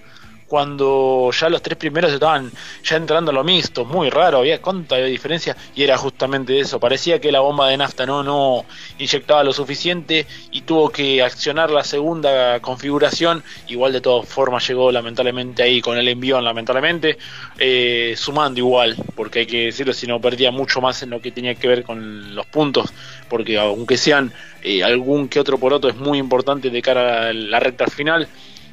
cuando 0.47 1.29
ya 1.37 1.49
los 1.49 1.61
tres 1.61 1.77
primeros 1.77 2.11
estaban 2.11 2.51
ya 2.83 2.95
entrando 2.95 3.31
a 3.31 3.33
lo 3.33 3.43
mixto, 3.43 3.85
muy 3.85 4.09
raro, 4.09 4.39
había 4.39 4.61
cuánta 4.61 4.95
diferencia 4.97 5.55
y 5.75 5.83
era 5.83 5.97
justamente 5.97 6.59
eso, 6.59 6.79
parecía 6.79 7.19
que 7.19 7.31
la 7.31 7.41
bomba 7.41 7.67
de 7.67 7.77
nafta 7.77 8.05
no, 8.05 8.23
no 8.23 8.65
inyectaba 8.97 9.43
lo 9.43 9.51
suficiente 9.51 10.25
y 10.51 10.61
tuvo 10.61 10.89
que 10.89 11.21
accionar 11.21 11.69
la 11.69 11.83
segunda 11.83 12.59
configuración, 12.61 13.43
igual 13.67 13.93
de 13.93 14.01
todas 14.01 14.27
formas 14.27 14.67
llegó 14.67 14.91
lamentablemente 14.91 15.63
ahí 15.63 15.81
con 15.81 15.97
el 15.97 16.07
envío 16.07 16.39
lamentablemente, 16.41 17.17
eh, 17.57 18.13
sumando 18.17 18.59
igual, 18.59 18.95
porque 19.15 19.39
hay 19.39 19.45
que 19.45 19.65
decirlo, 19.65 19.93
si 19.93 20.07
no 20.07 20.21
perdía 20.21 20.51
mucho 20.51 20.81
más 20.81 21.01
en 21.03 21.09
lo 21.09 21.21
que 21.21 21.31
tenía 21.31 21.55
que 21.55 21.67
ver 21.67 21.83
con 21.83 22.35
los 22.35 22.45
puntos, 22.45 22.93
porque 23.29 23.57
aunque 23.57 23.97
sean 23.97 24.31
eh, 24.63 24.83
algún 24.83 25.27
que 25.27 25.39
otro 25.39 25.57
por 25.57 25.73
otro 25.73 25.89
es 25.89 25.97
muy 25.97 26.17
importante 26.19 26.69
de 26.69 26.81
cara 26.81 27.29
a 27.29 27.33
la 27.33 27.59
recta 27.59 27.87
final, 27.87 28.27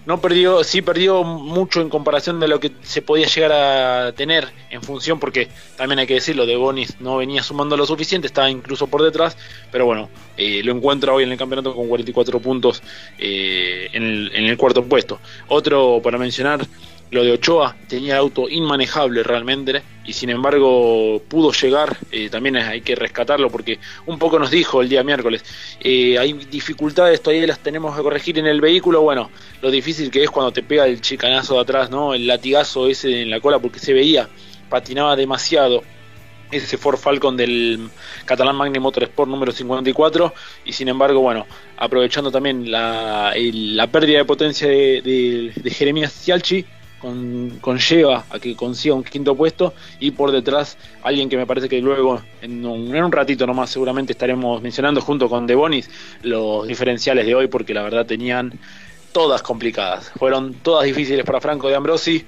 no 0.07 0.21
perdió, 0.21 0.65
sí 0.65 0.83
perdió 0.83 1.25
mucho 1.25 1.81
en 1.81 1.89
comparación 1.89 2.41
de 2.41 2.49
lo 2.49 2.61
que 2.61 2.73
se 2.83 3.03
podía 3.03 3.27
llegar 3.27 3.53
a 3.53 4.13
tener 4.13 4.53
en 4.71 4.83
función, 4.83 5.19
porque 5.19 5.49
también 5.77 5.99
hay 5.99 6.07
que 6.07 6.15
decirlo, 6.15 6.47
de 6.47 6.57
Bonis 6.57 7.01
no 7.01 7.17
venía 7.17 7.43
sumando 7.43 7.77
lo 7.77 7.87
suficiente, 7.87 8.27
estaba 8.27 8.51
incluso 8.51 8.87
por 8.87 9.03
detrás, 9.03 9.37
pero 9.73 9.87
bueno, 9.87 10.11
eh, 10.37 10.63
lo 10.63 10.73
encuentra 10.73 11.13
hoy 11.13 11.25
en 11.25 11.33
el 11.33 11.39
campeonato 11.39 11.75
con 11.75 11.89
44 11.89 12.41
puntos 12.41 12.83
eh, 13.19 13.89
en, 13.93 14.03
el, 14.03 14.33
en, 14.35 14.45
el, 14.45 14.57
cuarto 14.57 14.85
puesto. 14.85 15.21
Otro 15.49 16.01
para 16.03 16.19
mencionar, 16.19 16.67
lo 17.15 17.23
de 17.23 17.31
Ochoa 17.31 17.77
tenía 17.87 18.15
el 18.15 18.19
auto 18.19 18.49
inmanejable 18.49 19.23
realmente 19.23 19.83
y 20.05 20.13
sin 20.13 20.31
embargo 20.31 21.23
pudo 21.29 21.53
llegar, 21.53 21.97
eh, 22.11 22.29
también 22.29 22.57
hay 22.57 22.81
que 22.81 22.97
rescatarlo 22.97 23.51
porque 23.51 23.79
un 24.07 24.19
poco 24.19 24.37
nos 24.39 24.51
dijo 24.51 24.83
el 24.83 24.89
día 24.89 25.05
miércoles, 25.05 25.45
eh, 25.81 26.19
hay 26.19 26.33
dificultades, 26.33 27.23
todavía 27.23 27.47
las 27.47 27.61
tenemos 27.61 27.97
que 27.97 28.03
corregir 28.03 28.39
en 28.41 28.47
el 28.47 28.61
vehículo, 28.61 29.03
bueno, 29.03 29.31
lo 29.63 29.71
difícil 29.71 30.11
que 30.11 30.25
es 30.25 30.31
cuando 30.31 30.53
te 30.53 30.65
pega 30.65 30.87
el 30.87 31.01
chicanazo 31.01 31.55
de 31.55 31.61
atrás, 31.61 31.89
¿no? 31.89 32.15
El 32.15 32.27
latigazo 32.27 32.89
ese 32.89 33.23
en 33.23 33.31
la 33.31 33.39
cola 33.41 33.61
porque 33.61 33.79
se 33.79 33.93
veía, 33.93 34.29
patinaba 34.69 35.15
demasiado 35.15 35.85
ese 36.51 36.77
Ford 36.77 36.99
Falcon 36.99 37.37
del 37.37 37.89
Catalán 38.25 38.57
Magni 38.57 38.79
Motorsport 38.79 39.31
número 39.31 39.53
54 39.53 40.35
y 40.65 40.73
sin 40.73 40.89
embargo, 40.89 41.21
bueno, 41.21 41.47
aprovechando 41.77 42.31
también 42.31 42.71
la, 42.71 43.33
pérdida 43.91 44.19
de 44.19 44.25
potencia 44.25 44.69
de, 44.69 45.53
de, 45.55 45.71
Jeremías 45.71 46.13
Cialchi, 46.13 46.65
con, 47.05 47.59
conlleva 47.61 48.25
a 48.31 48.39
que 48.39 48.57
consiga 48.57 48.95
un 48.95 49.05
quinto 49.05 49.35
puesto 49.35 49.75
y 50.01 50.13
por 50.13 50.33
detrás 50.33 50.79
alguien 51.03 51.29
que 51.29 51.37
me 51.37 51.47
parece 51.47 51.69
que 51.69 51.79
luego 51.83 52.23
en 52.41 52.65
un, 52.65 52.97
en 52.97 53.05
un 53.05 53.13
ratito 53.13 53.47
nomás 53.47 53.69
seguramente 53.69 54.13
estaremos 54.13 54.63
mencionando 54.63 55.03
junto 55.03 55.29
con 55.29 55.47
De 55.47 55.55
Bonis 55.55 55.91
los 56.23 56.67
diferenciales 56.67 57.27
de 57.27 57.35
hoy 57.35 57.49
porque 57.49 57.75
la 57.75 57.83
verdad 57.83 58.07
tenían 58.07 58.59
todas 59.13 59.43
complicadas, 59.43 60.13
fueron 60.19 60.55
todas 60.55 60.87
difíciles 60.87 61.27
para 61.27 61.43
Franco 61.43 61.69
de 61.69 61.77
Ambrosi 61.77 62.25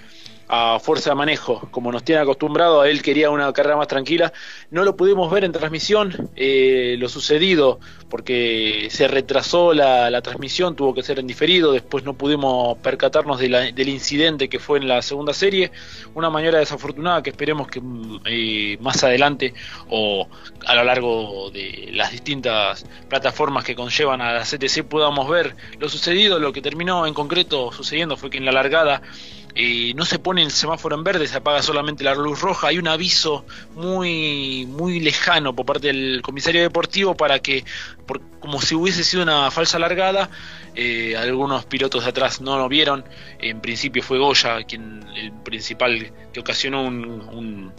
a 0.48 0.78
fuerza 0.78 1.10
de 1.10 1.16
manejo, 1.16 1.68
como 1.70 1.90
nos 1.90 2.04
tiene 2.04 2.20
acostumbrado, 2.20 2.84
él 2.84 3.02
quería 3.02 3.30
una 3.30 3.52
carrera 3.52 3.76
más 3.76 3.88
tranquila, 3.88 4.32
no 4.70 4.84
lo 4.84 4.96
pudimos 4.96 5.30
ver 5.30 5.44
en 5.44 5.52
transmisión, 5.52 6.30
eh, 6.36 6.96
lo 6.98 7.08
sucedido, 7.08 7.80
porque 8.08 8.88
se 8.90 9.08
retrasó 9.08 9.74
la, 9.74 10.20
transmisión, 10.22 10.76
tuvo 10.76 10.94
que 10.94 11.02
ser 11.02 11.18
en 11.18 11.26
diferido, 11.26 11.72
después 11.72 12.04
no 12.04 12.14
pudimos 12.14 12.78
percatarnos 12.78 13.38
del 13.38 13.88
incidente 13.88 14.48
que 14.48 14.58
fue 14.58 14.78
en 14.78 14.88
la 14.88 15.02
segunda 15.02 15.32
serie, 15.32 15.72
una 16.14 16.30
maniera 16.30 16.58
desafortunada 16.58 17.22
que 17.22 17.30
esperemos 17.30 17.68
que 17.68 17.82
eh, 18.24 18.78
más 18.80 19.02
adelante 19.04 19.54
o 19.90 20.28
a 20.66 20.74
lo 20.74 20.84
largo 20.84 21.50
de 21.50 21.90
las 21.92 22.12
distintas 22.12 22.86
plataformas 23.08 23.64
que 23.64 23.74
conllevan 23.74 24.20
a 24.20 24.32
la 24.32 24.42
CTC 24.42 24.84
podamos 24.84 25.28
ver 25.28 25.54
lo 25.78 25.88
sucedido, 25.88 26.38
lo 26.38 26.52
que 26.52 26.62
terminó 26.62 27.06
en 27.06 27.14
concreto 27.14 27.72
sucediendo 27.72 28.16
fue 28.16 28.30
que 28.30 28.38
en 28.38 28.44
la 28.44 28.52
largada 28.52 29.02
eh, 29.58 29.94
no 29.94 30.04
se 30.04 30.18
pone 30.18 30.42
el 30.42 30.50
semáforo 30.50 30.96
en 30.96 31.02
verde, 31.02 31.26
se 31.26 31.38
apaga 31.38 31.62
solamente 31.62 32.04
la 32.04 32.14
luz 32.14 32.42
roja, 32.42 32.68
hay 32.68 32.78
un 32.78 32.88
aviso 32.88 33.46
muy, 33.74 34.66
muy 34.66 35.00
lejano 35.00 35.56
por 35.56 35.64
parte 35.64 35.86
del 35.86 36.20
comisario 36.20 36.60
deportivo 36.60 37.16
para 37.16 37.38
que, 37.38 37.64
como 38.38 38.60
si 38.60 38.74
hubiese 38.74 39.02
sido 39.02 39.22
una 39.22 39.50
falsa 39.50 39.78
largada, 39.78 40.28
eh, 40.74 41.16
algunos 41.16 41.64
pilotos 41.64 42.04
de 42.04 42.10
atrás 42.10 42.42
no 42.42 42.58
lo 42.58 42.68
vieron, 42.68 43.02
en 43.38 43.62
principio 43.62 44.02
fue 44.02 44.18
Goya 44.18 44.62
quien 44.64 45.02
el 45.16 45.32
principal 45.32 46.12
que 46.34 46.40
ocasionó 46.40 46.82
un, 46.82 47.72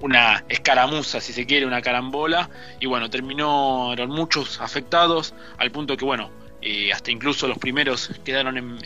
una 0.00 0.44
escaramuza, 0.48 1.20
si 1.20 1.34
se 1.34 1.44
quiere, 1.44 1.66
una 1.66 1.82
carambola, 1.82 2.48
y 2.80 2.86
bueno, 2.86 3.10
terminó, 3.10 3.92
eran 3.92 4.08
muchos 4.08 4.58
afectados, 4.62 5.34
al 5.58 5.70
punto 5.70 5.98
que, 5.98 6.06
bueno, 6.06 6.30
eh, 6.62 6.92
hasta 6.92 7.10
incluso 7.10 7.48
los 7.48 7.58
primeros 7.58 8.10
quedaron 8.24 8.78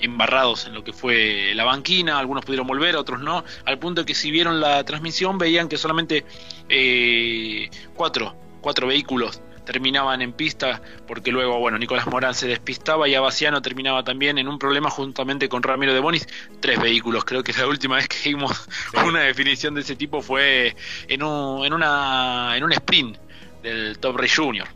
embarrados 0.00 0.66
en 0.66 0.74
lo 0.74 0.84
que 0.84 0.92
fue 0.92 1.52
la 1.54 1.64
banquina, 1.64 2.18
algunos 2.18 2.44
pudieron 2.44 2.66
volver, 2.66 2.96
otros 2.96 3.20
no, 3.20 3.44
al 3.64 3.78
punto 3.78 4.04
que 4.04 4.14
si 4.14 4.30
vieron 4.30 4.60
la 4.60 4.84
transmisión 4.84 5.38
veían 5.38 5.68
que 5.68 5.78
solamente 5.78 6.24
eh, 6.68 7.70
cuatro, 7.94 8.34
cuatro 8.60 8.86
vehículos 8.86 9.40
terminaban 9.64 10.20
en 10.20 10.32
pista, 10.32 10.82
porque 11.06 11.32
luego, 11.32 11.58
bueno, 11.58 11.78
Nicolás 11.78 12.06
Morán 12.06 12.34
se 12.34 12.46
despistaba 12.46 13.08
y 13.08 13.14
Abaciano 13.14 13.62
terminaba 13.62 14.04
también 14.04 14.36
en 14.36 14.46
un 14.46 14.58
problema 14.58 14.90
juntamente 14.90 15.48
con 15.48 15.62
Ramiro 15.62 15.94
de 15.94 16.00
Bonis, 16.00 16.28
tres 16.60 16.78
vehículos, 16.78 17.24
creo 17.24 17.42
que 17.42 17.54
la 17.54 17.66
última 17.66 17.96
vez 17.96 18.08
que 18.08 18.28
vimos 18.28 18.68
una 19.06 19.20
definición 19.20 19.74
de 19.74 19.80
ese 19.80 19.96
tipo 19.96 20.20
fue 20.20 20.76
en 21.08 21.22
un, 21.22 21.64
en 21.64 21.72
una, 21.72 22.54
en 22.56 22.64
un 22.64 22.72
sprint 22.72 23.16
del 23.62 23.98
Top 23.98 24.16
Race 24.18 24.36
Junior. 24.36 24.68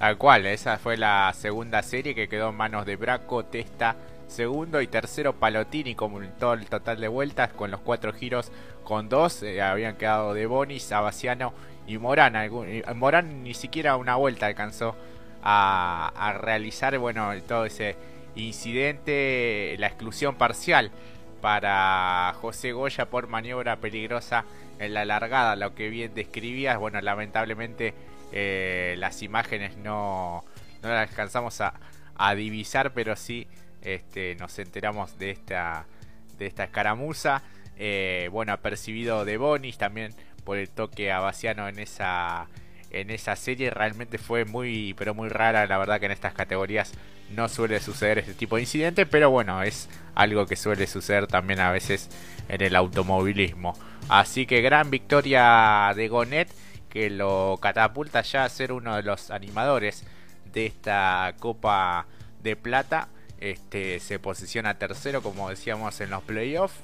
Tal 0.00 0.16
cual, 0.16 0.46
esa 0.46 0.78
fue 0.78 0.96
la 0.96 1.30
segunda 1.34 1.82
serie 1.82 2.14
que 2.14 2.26
quedó 2.26 2.48
en 2.48 2.54
manos 2.54 2.86
de 2.86 2.96
Braco, 2.96 3.44
Testa, 3.44 3.96
segundo 4.28 4.80
y 4.80 4.86
tercero 4.86 5.34
Palotini 5.34 5.94
como 5.94 6.22
todo 6.38 6.54
el 6.54 6.64
total 6.70 7.02
de 7.02 7.08
vueltas 7.08 7.52
con 7.52 7.70
los 7.70 7.80
cuatro 7.80 8.14
giros 8.14 8.50
con 8.82 9.10
dos 9.10 9.42
eh, 9.42 9.60
habían 9.60 9.96
quedado 9.96 10.32
de 10.32 10.46
Bonis, 10.46 10.84
Sabaciano 10.84 11.52
y 11.86 11.98
Morán. 11.98 12.32
Morán 12.94 13.42
ni 13.42 13.52
siquiera 13.52 13.98
una 13.98 14.16
vuelta 14.16 14.46
alcanzó 14.46 14.96
a, 15.42 16.34
realizar, 16.40 16.96
bueno, 16.96 17.30
todo 17.46 17.66
ese 17.66 17.94
incidente, 18.36 19.76
la 19.78 19.88
exclusión 19.88 20.34
parcial 20.36 20.92
para 21.42 22.32
José 22.40 22.72
Goya 22.72 23.10
por 23.10 23.28
maniobra 23.28 23.76
peligrosa 23.76 24.46
en 24.78 24.94
la 24.94 25.04
largada, 25.04 25.56
lo 25.56 25.74
que 25.74 25.90
bien 25.90 26.14
describías, 26.14 26.78
bueno, 26.78 27.02
lamentablemente 27.02 27.92
eh, 28.32 28.94
las 28.98 29.22
imágenes 29.22 29.76
no, 29.76 30.44
no 30.82 30.88
las 30.88 31.08
alcanzamos 31.08 31.60
a, 31.60 31.74
divisar, 32.36 32.92
pero 32.92 33.16
sí 33.16 33.46
este, 33.80 34.34
nos 34.34 34.58
enteramos 34.58 35.18
de 35.18 35.30
esta, 35.30 35.86
de 36.38 36.46
esta 36.46 36.64
escaramuza. 36.64 37.42
Eh, 37.78 38.28
bueno, 38.30 38.54
percibido 38.60 39.24
de 39.24 39.38
Bonis 39.38 39.78
también 39.78 40.14
por 40.44 40.58
el 40.58 40.68
toque 40.68 41.10
a 41.12 41.20
Baciano 41.20 41.66
en 41.66 41.78
esa, 41.78 42.48
en 42.90 43.10
esa 43.10 43.36
serie. 43.36 43.70
Realmente 43.70 44.18
fue 44.18 44.44
muy, 44.44 44.94
pero 44.98 45.14
muy 45.14 45.30
rara. 45.30 45.66
La 45.66 45.78
verdad 45.78 45.98
que 45.98 46.06
en 46.06 46.12
estas 46.12 46.34
categorías 46.34 46.92
no 47.30 47.48
suele 47.48 47.80
suceder 47.80 48.18
este 48.18 48.34
tipo 48.34 48.56
de 48.56 48.62
incidente, 48.62 49.06
pero 49.06 49.30
bueno, 49.30 49.62
es 49.62 49.88
algo 50.14 50.46
que 50.46 50.56
suele 50.56 50.86
suceder 50.86 51.26
también 51.26 51.60
a 51.60 51.70
veces 51.70 52.10
en 52.48 52.60
el 52.60 52.76
automovilismo. 52.76 53.78
Así 54.08 54.46
que 54.46 54.60
gran 54.60 54.90
victoria 54.90 55.92
de 55.94 56.08
Gonet 56.08 56.48
que 56.90 57.08
lo 57.08 57.58
catapulta 57.62 58.22
ya 58.22 58.44
a 58.44 58.48
ser 58.48 58.72
uno 58.72 58.96
de 58.96 59.02
los 59.02 59.30
animadores 59.30 60.04
de 60.52 60.66
esta 60.66 61.34
Copa 61.38 62.06
de 62.42 62.56
Plata. 62.56 63.08
Este 63.38 64.00
se 64.00 64.18
posiciona 64.18 64.78
tercero, 64.78 65.22
como 65.22 65.48
decíamos 65.48 66.00
en 66.00 66.10
los 66.10 66.22
playoffs. 66.22 66.74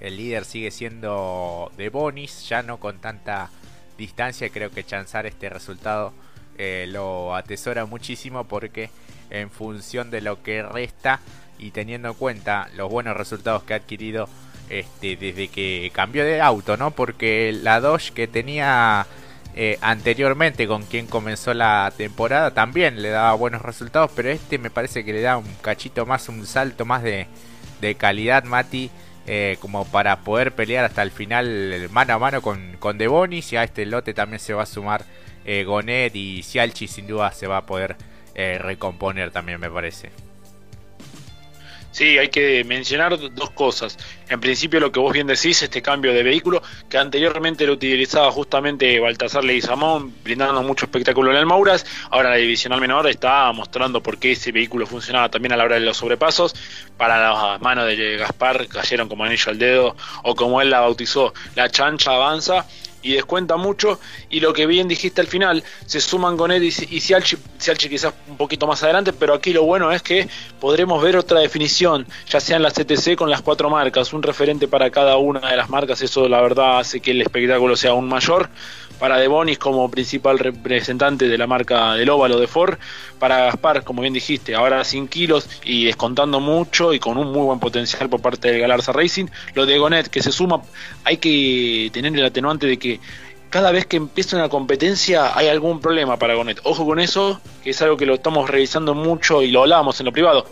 El 0.00 0.18
líder 0.18 0.44
sigue 0.44 0.70
siendo 0.70 1.72
de 1.78 1.88
Bonis, 1.88 2.46
ya 2.48 2.62
no 2.62 2.78
con 2.78 2.98
tanta 2.98 3.48
distancia. 3.96 4.50
Creo 4.50 4.70
que 4.70 4.84
chanzar 4.84 5.24
este 5.24 5.48
resultado 5.48 6.12
eh, 6.58 6.86
lo 6.88 7.34
atesora 7.34 7.86
muchísimo 7.86 8.44
porque 8.44 8.90
en 9.30 9.50
función 9.50 10.10
de 10.10 10.20
lo 10.20 10.42
que 10.42 10.62
resta 10.62 11.20
y 11.58 11.70
teniendo 11.70 12.08
en 12.08 12.14
cuenta 12.14 12.68
los 12.74 12.90
buenos 12.90 13.16
resultados 13.16 13.62
que 13.62 13.74
ha 13.74 13.78
adquirido 13.78 14.28
este, 14.68 15.16
desde 15.16 15.48
que 15.48 15.90
cambió 15.92 16.24
de 16.24 16.40
auto, 16.40 16.76
¿no? 16.76 16.90
Porque 16.90 17.56
la 17.62 17.80
Dodge 17.80 18.12
que 18.12 18.26
tenía 18.26 19.06
eh, 19.58 19.78
anteriormente 19.80 20.66
con 20.66 20.82
quien 20.82 21.06
comenzó 21.06 21.54
la 21.54 21.90
temporada 21.96 22.52
también 22.52 23.00
le 23.00 23.08
daba 23.08 23.32
buenos 23.34 23.62
resultados, 23.62 24.10
pero 24.14 24.28
este 24.28 24.58
me 24.58 24.68
parece 24.68 25.02
que 25.02 25.14
le 25.14 25.22
da 25.22 25.38
un 25.38 25.46
cachito 25.62 26.04
más, 26.04 26.28
un 26.28 26.46
salto 26.46 26.84
más 26.84 27.02
de, 27.02 27.26
calidad, 27.96 28.44
Mati, 28.44 28.90
eh, 29.26 29.56
como 29.60 29.86
para 29.86 30.20
poder 30.20 30.54
pelear 30.54 30.84
hasta 30.84 31.02
el 31.02 31.10
final 31.10 31.88
mano 31.90 32.14
a 32.14 32.18
mano 32.18 32.42
con, 32.42 32.98
De 32.98 33.08
Bonis 33.08 33.52
y 33.52 33.56
a 33.56 33.64
este 33.64 33.86
lote 33.86 34.12
también 34.12 34.40
se 34.40 34.52
va 34.52 34.64
a 34.64 34.66
sumar 34.66 35.04
eh, 35.46 35.64
Gonet 35.64 36.14
y 36.14 36.42
Cialchi 36.42 36.86
sin 36.86 37.06
duda 37.06 37.32
se 37.32 37.46
va 37.46 37.58
a 37.58 37.66
poder 37.66 37.96
recomponer 38.34 39.30
también 39.30 39.58
me 39.58 39.70
parece. 39.70 40.25
Sí, 41.96 42.18
hay 42.18 42.28
que 42.28 42.62
mencionar 42.62 43.18
dos 43.32 43.52
cosas. 43.52 43.96
En 44.28 44.38
principio, 44.38 44.80
lo 44.80 44.92
que 44.92 45.00
vos 45.00 45.14
bien 45.14 45.26
decís, 45.26 45.62
este 45.62 45.80
cambio 45.80 46.12
de 46.12 46.22
vehículo, 46.22 46.62
que 46.90 46.98
anteriormente 46.98 47.66
lo 47.66 47.72
utilizaba 47.72 48.30
justamente 48.30 49.00
Baltasar 49.00 49.42
Leguizamón, 49.42 50.12
brindando 50.22 50.62
mucho 50.62 50.84
espectáculo 50.84 51.30
en 51.30 51.38
el 51.38 51.46
Mouras. 51.46 51.86
Ahora 52.10 52.28
la 52.28 52.36
divisional 52.36 52.82
menor 52.82 53.08
está 53.08 53.50
mostrando 53.52 54.02
por 54.02 54.18
qué 54.18 54.32
ese 54.32 54.52
vehículo 54.52 54.86
funcionaba 54.86 55.30
también 55.30 55.54
a 55.54 55.56
la 55.56 55.64
hora 55.64 55.76
de 55.76 55.86
los 55.86 55.96
sobrepasos. 55.96 56.54
Para 56.98 57.32
las 57.32 57.62
manos 57.62 57.86
de 57.86 58.18
Gaspar 58.18 58.68
cayeron 58.68 59.08
como 59.08 59.24
anillo 59.24 59.50
al 59.50 59.58
dedo, 59.58 59.96
o 60.22 60.34
como 60.34 60.60
él 60.60 60.68
la 60.68 60.80
bautizó, 60.80 61.32
la 61.54 61.70
chancha 61.70 62.10
avanza 62.10 62.66
y 63.06 63.12
descuenta 63.12 63.56
mucho. 63.56 64.00
Y 64.28 64.40
lo 64.40 64.52
que 64.52 64.66
bien 64.66 64.88
dijiste 64.88 65.20
al 65.20 65.28
final, 65.28 65.62
se 65.86 66.00
suman 66.00 66.36
con 66.36 66.50
Edis 66.50 66.84
y 66.90 67.00
Cialchi, 67.00 67.36
Cialchi 67.60 67.88
quizás 67.88 68.12
un 68.28 68.36
poquito 68.36 68.66
más 68.66 68.82
adelante, 68.82 69.12
pero 69.12 69.32
aquí 69.34 69.52
lo 69.52 69.62
bueno 69.62 69.92
es 69.92 70.02
que 70.02 70.28
podremos 70.60 71.02
ver 71.02 71.16
otra 71.16 71.40
definición, 71.40 72.06
ya 72.28 72.40
sea 72.40 72.56
en 72.56 72.62
la 72.62 72.70
CTC 72.70 73.16
con 73.16 73.30
las 73.30 73.42
cuatro 73.42 73.70
marcas, 73.70 74.12
un 74.12 74.22
referente 74.22 74.66
para 74.66 74.90
cada 74.90 75.16
una 75.16 75.40
de 75.48 75.56
las 75.56 75.70
marcas, 75.70 76.02
eso 76.02 76.28
la 76.28 76.40
verdad 76.40 76.80
hace 76.80 77.00
que 77.00 77.12
el 77.12 77.22
espectáculo 77.22 77.76
sea 77.76 77.92
aún 77.92 78.08
mayor 78.08 78.50
para 78.98 79.18
De 79.18 79.28
Bonis 79.28 79.58
como 79.58 79.90
principal 79.90 80.38
representante 80.38 81.28
de 81.28 81.38
la 81.38 81.46
marca 81.46 81.94
del 81.94 82.08
óvalo 82.10 82.38
de 82.40 82.46
Ford, 82.46 82.78
para 83.18 83.44
Gaspar, 83.44 83.84
como 83.84 84.02
bien 84.02 84.14
dijiste, 84.14 84.54
ahora 84.54 84.84
100 84.84 85.08
kilos 85.08 85.48
y 85.64 85.84
descontando 85.84 86.40
mucho 86.40 86.92
y 86.92 86.98
con 86.98 87.16
un 87.16 87.32
muy 87.32 87.42
buen 87.42 87.58
potencial 87.58 88.08
por 88.08 88.20
parte 88.20 88.52
de 88.52 88.58
Galarza 88.58 88.92
Racing, 88.92 89.26
lo 89.54 89.66
de 89.66 89.78
Gonet 89.78 90.08
que 90.08 90.22
se 90.22 90.32
suma, 90.32 90.62
hay 91.04 91.18
que 91.18 91.90
tener 91.92 92.14
el 92.16 92.24
atenuante 92.24 92.66
de 92.66 92.78
que 92.78 92.95
cada 93.50 93.70
vez 93.70 93.86
que 93.86 93.96
empieza 93.96 94.36
una 94.36 94.48
competencia 94.48 95.36
hay 95.36 95.48
algún 95.48 95.80
problema 95.80 96.18
para 96.18 96.34
Gonet. 96.34 96.60
Ojo 96.64 96.84
con 96.84 96.98
eso, 96.98 97.40
que 97.62 97.70
es 97.70 97.82
algo 97.82 97.96
que 97.96 98.06
lo 98.06 98.14
estamos 98.14 98.50
revisando 98.50 98.94
mucho 98.94 99.42
y 99.42 99.50
lo 99.50 99.62
hablábamos 99.62 100.00
en 100.00 100.06
lo 100.06 100.12
privado 100.12 100.46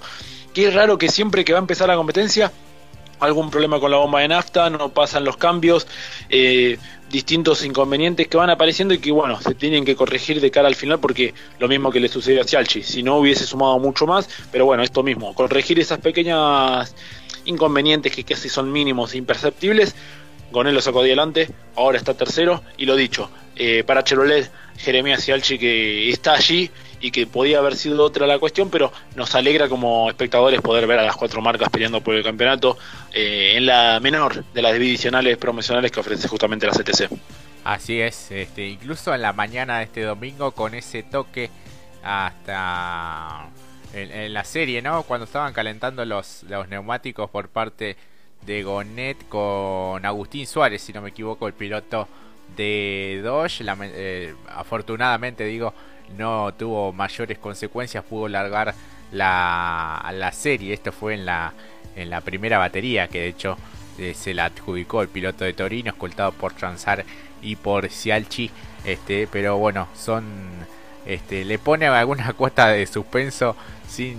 que 0.54 0.68
es 0.68 0.74
raro 0.74 0.96
que 0.96 1.10
siempre 1.10 1.44
que 1.44 1.52
va 1.52 1.58
a 1.58 1.60
empezar 1.60 1.88
la 1.88 1.96
competencia 1.96 2.50
algún 3.20 3.50
problema 3.50 3.80
con 3.80 3.90
la 3.90 3.96
bomba 3.96 4.20
de 4.20 4.28
nafta, 4.28 4.68
no 4.70 4.90
pasan 4.90 5.24
los 5.24 5.36
cambios, 5.36 5.86
eh, 6.28 6.78
distintos 7.10 7.64
inconvenientes 7.64 8.28
que 8.28 8.36
van 8.36 8.50
apareciendo 8.50 8.92
y 8.92 8.98
que 8.98 9.12
bueno, 9.12 9.40
se 9.40 9.54
tienen 9.54 9.84
que 9.84 9.96
corregir 9.96 10.40
de 10.40 10.50
cara 10.50 10.68
al 10.68 10.74
final 10.74 10.98
porque 10.98 11.32
lo 11.58 11.68
mismo 11.68 11.90
que 11.90 12.00
le 12.00 12.08
sucedió 12.08 12.42
a 12.42 12.44
Cialchi, 12.44 12.82
si 12.82 13.02
no 13.02 13.16
hubiese 13.16 13.46
sumado 13.46 13.78
mucho 13.78 14.06
más, 14.06 14.28
pero 14.52 14.66
bueno, 14.66 14.82
esto 14.82 15.02
mismo, 15.02 15.34
corregir 15.34 15.78
esas 15.80 16.00
pequeñas 16.00 16.94
inconvenientes 17.46 18.14
que 18.14 18.24
casi 18.24 18.48
son 18.48 18.70
mínimos 18.70 19.14
e 19.14 19.18
imperceptibles, 19.18 19.94
Gonel 20.54 20.72
lo 20.72 20.80
sacó 20.80 21.00
adelante, 21.00 21.50
ahora 21.74 21.98
está 21.98 22.14
tercero 22.14 22.62
y 22.76 22.86
lo 22.86 22.94
dicho, 22.94 23.28
eh, 23.56 23.82
para 23.84 24.04
Chevrolet, 24.04 24.48
Jeremías 24.78 25.24
Cialchi 25.24 25.58
que 25.58 26.08
está 26.10 26.34
allí 26.34 26.70
y 27.00 27.10
que 27.10 27.26
podía 27.26 27.58
haber 27.58 27.74
sido 27.74 28.04
otra 28.04 28.28
la 28.28 28.38
cuestión, 28.38 28.70
pero 28.70 28.92
nos 29.16 29.34
alegra 29.34 29.68
como 29.68 30.08
espectadores 30.08 30.60
poder 30.60 30.86
ver 30.86 31.00
a 31.00 31.02
las 31.02 31.16
cuatro 31.16 31.42
marcas 31.42 31.70
peleando 31.70 32.00
por 32.00 32.14
el 32.14 32.22
campeonato 32.22 32.78
eh, 33.12 33.54
en 33.56 33.66
la 33.66 33.98
menor 34.00 34.44
de 34.54 34.62
las 34.62 34.72
divisionales 34.74 35.36
promocionales 35.38 35.90
que 35.90 35.98
ofrece 35.98 36.28
justamente 36.28 36.66
la 36.66 36.72
CTC. 36.72 37.10
Así 37.64 38.00
es, 38.00 38.30
este, 38.30 38.68
incluso 38.68 39.12
en 39.12 39.22
la 39.22 39.32
mañana 39.32 39.78
de 39.78 39.84
este 39.84 40.02
domingo 40.02 40.52
con 40.52 40.74
ese 40.74 41.02
toque 41.02 41.50
hasta 42.04 43.48
en, 43.92 44.32
la 44.32 44.44
serie, 44.44 44.82
¿no? 44.82 45.02
Cuando 45.02 45.24
estaban 45.24 45.52
calentando 45.52 46.04
los, 46.04 46.44
los 46.44 46.68
neumáticos 46.68 47.28
por 47.28 47.48
parte 47.48 47.96
de 48.46 48.62
Gonet 48.62 49.28
con 49.28 50.04
Agustín 50.04 50.46
Suárez, 50.46 50.82
si 50.82 50.92
no 50.92 51.00
me 51.02 51.10
equivoco, 51.10 51.46
el 51.46 51.54
piloto 51.54 52.08
de 52.56 53.20
Dodge. 53.22 53.62
Eh, 53.66 54.34
afortunadamente, 54.48 55.44
digo, 55.44 55.74
no 56.16 56.52
tuvo 56.54 56.92
mayores 56.92 57.38
consecuencias, 57.38 58.04
pudo 58.04 58.28
largar 58.28 58.74
la, 59.12 60.10
la 60.12 60.32
serie. 60.32 60.74
Esto 60.74 60.92
fue 60.92 61.14
en 61.14 61.26
la, 61.26 61.52
en 61.96 62.10
la 62.10 62.20
primera 62.20 62.58
batería, 62.58 63.08
que 63.08 63.20
de 63.20 63.28
hecho 63.28 63.56
eh, 63.98 64.14
se 64.14 64.34
la 64.34 64.46
adjudicó 64.46 65.02
el 65.02 65.08
piloto 65.08 65.44
de 65.44 65.52
Torino, 65.52 65.90
escoltado 65.90 66.32
por 66.32 66.52
Transar 66.52 67.04
y 67.42 67.56
por 67.56 67.88
Cialchi. 67.88 68.50
Este, 68.84 69.26
pero 69.30 69.56
bueno, 69.58 69.88
son. 69.94 70.24
Este, 71.06 71.44
le 71.44 71.58
pone 71.58 71.86
alguna 71.86 72.32
cuota 72.36 72.68
de 72.68 72.86
suspenso 72.86 73.56
sin, 73.86 74.16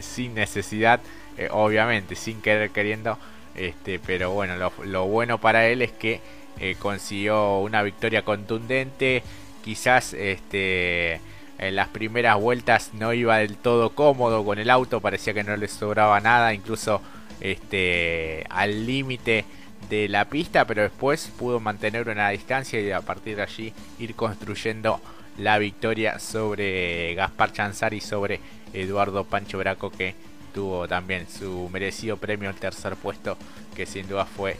sin 0.00 0.34
necesidad, 0.34 1.00
eh, 1.38 1.48
obviamente, 1.50 2.14
sin 2.14 2.40
querer 2.40 2.70
queriendo. 2.70 3.18
Este, 3.54 3.98
pero 3.98 4.32
bueno, 4.32 4.56
lo, 4.84 5.06
bueno 5.06 5.38
para 5.38 5.68
él 5.68 5.82
es 5.82 5.92
que 5.92 6.20
eh, 6.60 6.76
consiguió 6.78 7.58
una 7.60 7.82
victoria 7.82 8.22
contundente. 8.22 9.22
Quizás 9.62 10.12
este, 10.12 11.20
en 11.58 11.76
las 11.76 11.88
primeras 11.88 12.38
vueltas 12.38 12.90
no 12.94 13.12
iba 13.12 13.38
del 13.38 13.56
todo 13.56 13.90
cómodo 13.90 14.44
con 14.44 14.58
el 14.58 14.70
auto, 14.70 15.00
parecía 15.00 15.34
que 15.34 15.44
no 15.44 15.56
le 15.56 15.68
sobraba 15.68 16.20
nada, 16.20 16.52
incluso 16.52 17.00
este, 17.40 18.44
al 18.50 18.86
límite 18.86 19.44
de 19.88 20.08
la 20.08 20.26
pista, 20.26 20.64
pero 20.66 20.82
después 20.82 21.30
pudo 21.38 21.60
mantener 21.60 22.08
una 22.08 22.30
distancia 22.30 22.80
y 22.80 22.90
a 22.90 23.00
partir 23.00 23.36
de 23.36 23.42
allí 23.42 23.72
ir 23.98 24.14
construyendo 24.14 25.00
la 25.38 25.58
victoria 25.58 26.18
sobre 26.18 27.14
Gaspar 27.14 27.52
Chanzar 27.52 27.94
y 27.94 28.00
sobre 28.00 28.40
Eduardo 28.72 29.24
Pancho 29.24 29.58
Braco 29.58 29.90
que 29.90 30.14
tuvo 30.54 30.88
también 30.88 31.28
su 31.28 31.68
merecido 31.70 32.16
premio 32.16 32.48
al 32.48 32.54
tercer 32.54 32.96
puesto 32.96 33.36
que 33.74 33.84
sin 33.84 34.08
duda 34.08 34.24
fue 34.24 34.56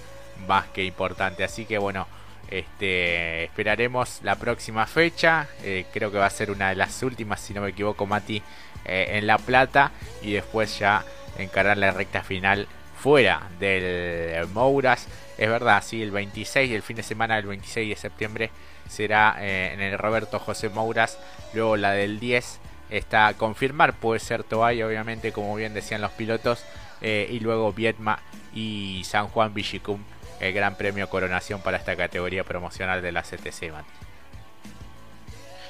más 0.47 0.67
que 0.67 0.85
importante. 0.85 1.45
Así 1.45 1.65
que 1.65 1.79
bueno, 1.79 2.07
este, 2.51 3.45
esperaremos 3.45 4.21
la 4.23 4.37
próxima 4.37 4.87
fecha. 4.87 5.49
Eh, 5.63 5.87
creo 5.93 6.11
que 6.11 6.19
va 6.19 6.27
a 6.27 6.31
ser 6.31 6.51
una 6.51 6.69
de 6.69 6.77
las 6.77 7.03
últimas, 7.03 7.41
si 7.41 7.55
no 7.55 7.63
me 7.63 7.71
equivoco, 7.71 8.07
Mati, 8.07 8.43
eh, 8.85 9.13
en 9.13 9.27
La 9.27 9.39
Plata. 9.39 9.93
Y 10.21 10.33
después 10.33 10.79
ya 10.79 11.05
encarar 11.39 11.79
la 11.79 11.93
recta 11.93 12.23
final 12.23 12.67
fuera 12.97 13.49
del 13.59 14.47
Mouras. 14.49 15.07
Es 15.39 15.49
verdad, 15.49 15.83
sí, 15.85 16.03
el 16.03 16.11
26, 16.11 16.71
el 16.73 16.83
fin 16.83 16.97
de 16.97 17.03
semana 17.03 17.37
del 17.37 17.47
26 17.47 17.89
de 17.89 17.97
septiembre 17.97 18.51
será 18.89 19.37
eh, 19.41 19.73
en 19.73 19.81
el 19.81 19.99
Roberto 19.99 20.39
José 20.39 20.69
Mouras. 20.69 21.19
Luego 21.55 21.77
la 21.77 21.93
del 21.93 22.21
10 22.21 22.61
está 22.97 23.27
a 23.27 23.35
confirmar, 23.35 23.95
puede 23.95 24.21
ser 24.21 24.45
Toay, 24.45 24.83
obviamente, 24.83 25.33
como 25.33 25.55
bien 25.57 25.75
decían 25.75 26.01
los 26.01 26.13
pilotos. 26.13 26.65
y 27.03 27.39
luego 27.41 27.73
Vietma 27.73 28.21
y 28.55 29.03
San 29.05 29.29
Juan 29.29 29.53
Villicum 29.53 30.01
el 30.41 30.53
Gran 30.53 30.77
Premio 30.77 31.09
Coronación 31.09 31.61
para 31.61 31.77
esta 31.77 31.97
categoría 31.97 32.45
promocional 32.45 33.03
de 33.03 33.13
la 33.13 33.23
CTC, 33.23 33.73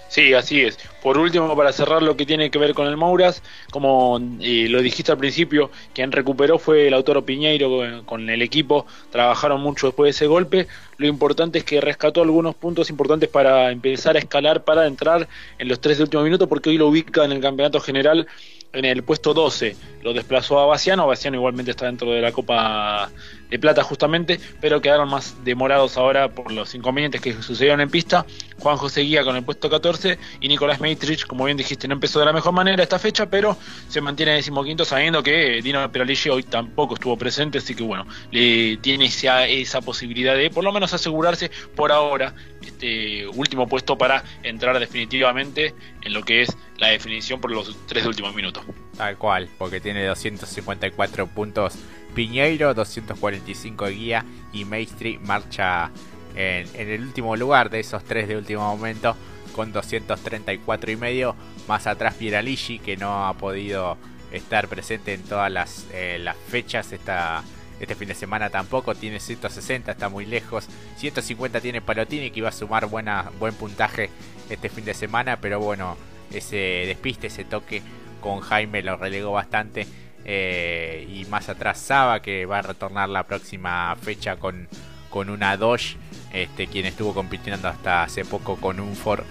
Sí, 0.09 0.33
así 0.33 0.61
es. 0.61 0.79
Por 1.03 1.19
último, 1.19 1.57
para 1.57 1.73
cerrar 1.73 2.01
lo 2.01 2.17
que 2.17 2.25
tiene 2.25 2.49
que 2.49 2.59
ver 2.59 2.73
con 2.73 2.87
el 2.87 2.97
Mouras, 2.97 3.43
como 3.73 4.21
eh, 4.41 4.69
lo 4.69 4.81
dijiste 4.81 5.11
al 5.11 5.19
principio, 5.19 5.73
quien 5.93 6.13
recuperó 6.13 6.61
fue 6.61 6.87
el 6.87 6.95
autor 6.95 7.25
Piñeiro 7.25 8.05
con 8.05 8.31
el 8.31 8.41
equipo, 8.41 8.87
trabajaron 9.11 9.61
mucho 9.61 9.89
después 9.89 10.07
de 10.07 10.11
ese 10.11 10.27
golpe. 10.29 10.69
Lo 10.97 11.07
importante 11.07 11.59
es 11.59 11.65
que 11.65 11.81
rescató 11.81 12.23
algunos 12.23 12.55
puntos 12.55 12.91
importantes 12.91 13.29
para 13.29 13.71
empezar 13.71 14.17
a 14.17 14.19
escalar, 14.19 14.65
para 14.65 14.87
entrar 14.87 15.29
en 15.59 15.69
los 15.69 15.81
tres 15.81 15.99
de 15.99 16.05
último 16.05 16.23
minuto, 16.23 16.49
porque 16.49 16.71
hoy 16.71 16.79
lo 16.79 16.89
ubica 16.89 17.25
en 17.25 17.33
el 17.33 17.41
campeonato 17.41 17.81
general 17.81 18.27
en 18.75 18.85
el 18.85 19.03
puesto 19.03 19.33
12. 19.33 19.77
Lo 20.03 20.13
desplazó 20.13 20.59
a 20.59 20.67
Baciano, 20.67 21.07
Baciano 21.07 21.37
igualmente 21.37 21.71
está 21.71 21.87
dentro 21.87 22.11
de 22.11 22.21
la 22.21 22.33
Copa 22.33 23.11
de 23.49 23.59
Plata 23.59 23.83
justamente, 23.83 24.41
pero 24.61 24.81
quedaron 24.81 25.09
más 25.09 25.45
demorados 25.45 25.97
ahora 25.97 26.29
por 26.29 26.51
los 26.51 26.75
inconvenientes 26.75 27.21
que 27.21 27.33
sucedieron 27.35 27.81
en 27.81 27.89
pista. 27.89 28.27
Juan 28.59 28.77
José 28.77 29.03
Guía 29.03 29.25
con 29.25 29.37
el 29.37 29.45
puesto 29.45 29.71
14 29.71 30.19
y 30.41 30.49
Nicolás 30.49 30.81
Meitrich, 30.81 31.27
como 31.27 31.45
bien 31.45 31.57
dijiste, 31.57 31.89
no 31.89 31.95
empezó 31.95 32.19
de 32.19 32.27
la 32.27 32.33
mejor 32.33 32.53
manera 32.53 32.83
esta 32.83 32.99
fecha, 32.99 33.27
pero 33.27 33.57
se 33.89 34.01
mantiene 34.01 34.33
en 34.33 34.39
decimoquinto 34.39 34.85
sabiendo 34.85 35.23
que 35.23 35.61
Dino 35.63 35.91
Peralici 35.91 36.29
hoy 36.29 36.43
tampoco 36.43 36.95
estuvo 36.95 37.17
presente, 37.17 37.59
así 37.59 37.75
que 37.75 37.83
bueno, 37.83 38.07
le 38.31 38.77
tiene 38.79 39.07
esa, 39.07 39.47
esa 39.47 39.81
posibilidad 39.81 40.37
de 40.37 40.51
por 40.51 40.65
lo 40.65 40.73
menos 40.73 40.84
asegurarse 40.93 41.51
por 41.75 41.93
ahora 41.93 42.35
este 42.61 43.27
último 43.29 43.67
puesto 43.67 43.97
para 43.97 44.25
entrar 44.43 44.79
definitivamente 44.79 45.75
en 46.03 46.13
lo 46.13 46.23
que 46.23 46.43
es 46.43 46.57
la 46.79 46.89
definición 46.89 47.41
por 47.41 47.51
los 47.51 47.75
tres 47.87 48.05
últimos 48.05 48.35
minutos. 48.35 48.65
Tal 48.97 49.17
cual, 49.17 49.49
porque 49.59 49.81
tiene 49.81 50.05
254 50.07 51.27
puntos 51.29 51.75
Piñeiro, 52.15 52.75
245 52.75 53.87
Guía 53.87 54.25
y 54.53 54.65
Maestri 54.65 55.19
marcha 55.19 55.91
en, 56.37 56.69
el 56.75 57.01
último 57.03 57.37
lugar 57.37 57.71
de 57.71 57.81
esos 57.81 58.05
tres 58.05 58.29
de 58.29 58.37
último 58.37 58.63
momento 58.77 59.17
con 59.55 59.73
234 59.73 60.93
y 60.93 60.97
medio. 60.97 61.37
Más 61.69 61.87
atrás 61.87 62.15
Pieraligi 62.15 62.79
que 62.79 62.97
no 62.97 63.27
ha 63.27 63.35
podido 63.35 63.97
estar 64.33 64.69
presente 64.69 65.15
en 65.15 65.23
todas 65.23 65.51
las, 65.51 65.87
eh, 65.93 66.19
las 66.21 66.37
fechas 66.37 66.93
esta, 66.93 67.43
este 67.81 67.95
fin 67.95 68.09
de 68.09 68.15
semana 68.15 68.51
tampoco. 68.51 68.95
Tiene 68.95 69.21
160, 69.21 69.93
está 69.93 70.09
muy 70.09 70.27
lejos. 70.27 70.67
150 70.97 71.61
tiene 71.61 71.81
Palotini 71.81 72.31
que 72.31 72.41
iba 72.41 72.49
a 72.49 72.53
sumar 72.53 72.87
buena, 72.87 73.31
buen 73.39 73.55
puntaje 73.55 74.11
este 74.51 74.69
fin 74.69 74.85
de 74.85 74.95
semana. 74.95 75.39
Pero 75.41 75.61
bueno, 75.61 75.97
ese 76.33 76.85
despiste, 76.87 77.29
ese 77.29 77.45
toque 77.45 77.83
con 78.21 78.41
Jaime 78.41 78.83
lo 78.83 78.97
relegó 78.97 79.33
bastante. 79.33 79.87
Eh, 80.27 81.07
y 81.11 81.27
más 81.27 81.51
atrás 81.51 81.79
Saba 81.79 82.23
que 82.23 82.47
va 82.47 82.61
a 82.61 82.63
retornar 82.63 83.11
la 83.11 83.25
próxima 83.25 83.95
fecha 84.01 84.37
con, 84.37 84.69
con 85.11 85.31
una 85.31 85.57
Dodge. 85.57 85.97
Este, 86.33 86.67
quien 86.67 86.87
estuvo 86.87 87.15
compitiendo 87.15 87.69
hasta 87.69 88.03
hace 88.03 88.25
poco 88.25 88.57
con 88.57 88.81
un 88.81 88.97
Ford 88.97 89.25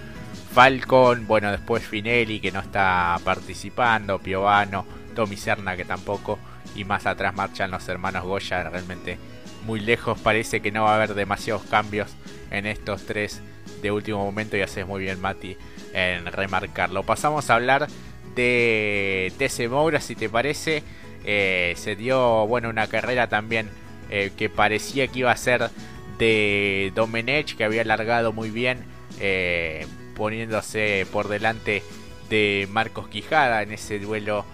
Falcon. 0.52 1.26
Bueno, 1.26 1.50
después 1.50 1.84
Finelli 1.84 2.40
que 2.40 2.52
no 2.52 2.60
está 2.60 3.18
participando. 3.24 4.18
Piovano, 4.18 4.86
Tommy 5.14 5.36
Serna 5.36 5.76
que 5.76 5.84
tampoco. 5.84 6.38
Y 6.74 6.84
más 6.84 7.06
atrás 7.06 7.34
marchan 7.34 7.70
los 7.70 7.88
hermanos 7.88 8.24
Goya. 8.24 8.68
Realmente 8.68 9.18
muy 9.64 9.80
lejos. 9.80 10.18
Parece 10.18 10.60
que 10.60 10.72
no 10.72 10.84
va 10.84 10.92
a 10.92 10.96
haber 10.96 11.14
demasiados 11.14 11.62
cambios 11.64 12.14
en 12.50 12.66
estos 12.66 13.06
tres 13.06 13.40
de 13.82 13.90
último 13.90 14.24
momento. 14.24 14.56
Y 14.56 14.62
haces 14.62 14.86
muy 14.86 15.02
bien, 15.02 15.20
Mati, 15.20 15.56
en 15.92 16.26
remarcarlo. 16.26 17.02
Pasamos 17.02 17.50
a 17.50 17.54
hablar 17.54 17.88
de 18.34 19.32
TC 19.38 19.68
Moura, 19.68 20.00
si 20.00 20.14
te 20.14 20.28
parece. 20.28 20.82
Eh, 21.24 21.74
se 21.76 21.96
dio 21.96 22.46
bueno 22.46 22.68
una 22.68 22.86
carrera 22.86 23.28
también 23.28 23.70
eh, 24.10 24.30
que 24.36 24.50
parecía 24.50 25.08
que 25.08 25.20
iba 25.20 25.30
a 25.30 25.36
ser 25.36 25.70
de 26.18 26.92
Domenech, 26.94 27.56
que 27.56 27.64
había 27.64 27.82
largado 27.84 28.32
muy 28.32 28.50
bien, 28.50 28.84
eh, 29.20 29.86
poniéndose 30.14 31.06
por 31.10 31.28
delante 31.28 31.82
de 32.28 32.68
Marcos 32.70 33.08
Quijada 33.08 33.62
en 33.62 33.72
ese 33.72 33.98
duelo 33.98 34.44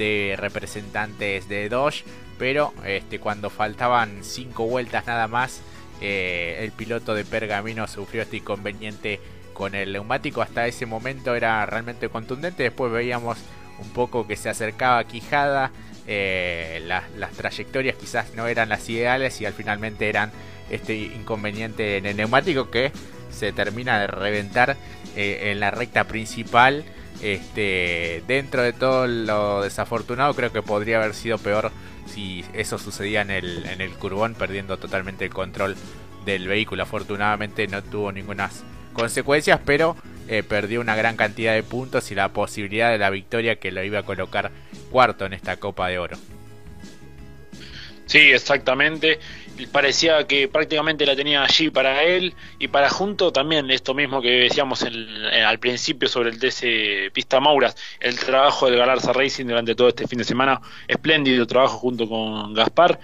de 0.00 0.34
representantes 0.36 1.48
de 1.48 1.68
Dodge. 1.68 2.04
Pero 2.38 2.74
este, 2.84 3.20
cuando 3.20 3.50
faltaban 3.50 4.24
5 4.24 4.66
vueltas 4.66 5.06
nada 5.06 5.28
más, 5.28 5.60
el 6.00 6.72
piloto 6.72 7.14
de 7.14 7.26
Pergamino 7.26 7.86
sufrió 7.86 8.22
este 8.22 8.38
inconveniente 8.38 9.20
con 9.60 9.74
el 9.74 9.92
neumático 9.92 10.40
hasta 10.40 10.66
ese 10.66 10.86
momento 10.86 11.34
era 11.34 11.66
realmente 11.66 12.08
contundente. 12.08 12.62
Después 12.62 12.90
veíamos 12.90 13.36
un 13.78 13.90
poco 13.90 14.26
que 14.26 14.36
se 14.36 14.48
acercaba 14.48 15.04
Quijada. 15.04 15.70
Eh, 16.06 16.82
las 16.86 17.32
trayectorias 17.32 17.94
quizás 17.96 18.34
no 18.34 18.46
eran 18.46 18.70
las 18.70 18.88
ideales 18.88 19.38
y 19.42 19.44
al 19.44 19.52
finalmente 19.52 20.08
eran 20.08 20.32
este 20.70 20.96
inconveniente 20.96 21.98
en 21.98 22.06
el 22.06 22.16
neumático 22.16 22.70
que 22.70 22.90
se 23.30 23.52
termina 23.52 24.00
de 24.00 24.06
reventar 24.06 24.78
eh, 25.14 25.50
en 25.50 25.60
la 25.60 25.70
recta 25.70 26.04
principal 26.04 26.84
Este, 27.22 28.22
dentro 28.26 28.62
de 28.62 28.72
todo 28.72 29.06
lo 29.06 29.62
desafortunado, 29.62 30.34
creo 30.34 30.52
que 30.52 30.62
podría 30.62 30.98
haber 30.98 31.14
sido 31.14 31.38
peor 31.38 31.70
si 32.06 32.44
eso 32.54 32.78
sucedía 32.78 33.20
en 33.20 33.30
el, 33.30 33.66
en 33.66 33.80
el 33.80 33.92
curbón, 33.92 34.34
perdiendo 34.34 34.78
totalmente 34.78 35.26
el 35.26 35.30
control 35.30 35.76
del 36.24 36.48
vehículo. 36.48 36.82
Afortunadamente 36.82 37.66
no 37.66 37.82
tuvo 37.82 38.10
ninguna 38.12 38.50
consecuencias, 38.92 39.60
pero 39.64 39.96
eh, 40.28 40.42
perdió 40.42 40.80
una 40.80 40.96
gran 40.96 41.16
cantidad 41.16 41.54
de 41.54 41.62
puntos 41.62 42.10
y 42.10 42.14
la 42.14 42.32
posibilidad 42.32 42.90
de 42.90 42.98
la 42.98 43.10
victoria 43.10 43.56
que 43.56 43.70
lo 43.70 43.82
iba 43.82 44.00
a 44.00 44.02
colocar 44.02 44.50
cuarto 44.90 45.26
en 45.26 45.32
esta 45.32 45.56
Copa 45.56 45.88
de 45.88 45.98
Oro. 45.98 46.16
Sí, 48.06 48.18
exactamente. 48.18 49.20
Parecía 49.72 50.26
que 50.26 50.48
prácticamente 50.48 51.04
la 51.04 51.14
tenía 51.14 51.42
allí 51.42 51.70
para 51.70 52.02
él 52.02 52.34
y 52.58 52.68
para 52.68 52.88
Junto 52.88 53.32
también 53.32 53.70
esto 53.70 53.94
mismo 53.94 54.22
que 54.22 54.30
decíamos 54.30 54.82
al 54.82 55.58
principio 55.58 56.08
sobre 56.08 56.30
el 56.30 56.38
TC 56.38 57.12
Pista 57.12 57.40
Mauras, 57.40 57.76
el 58.00 58.18
trabajo 58.18 58.66
del 58.66 58.78
Galarza 58.78 59.12
Racing 59.12 59.46
durante 59.46 59.74
todo 59.74 59.88
este 59.88 60.06
fin 60.06 60.18
de 60.18 60.24
semana, 60.24 60.60
espléndido 60.88 61.46
trabajo 61.46 61.78
junto 61.78 62.08
con 62.08 62.54
Gaspar, 62.54 62.98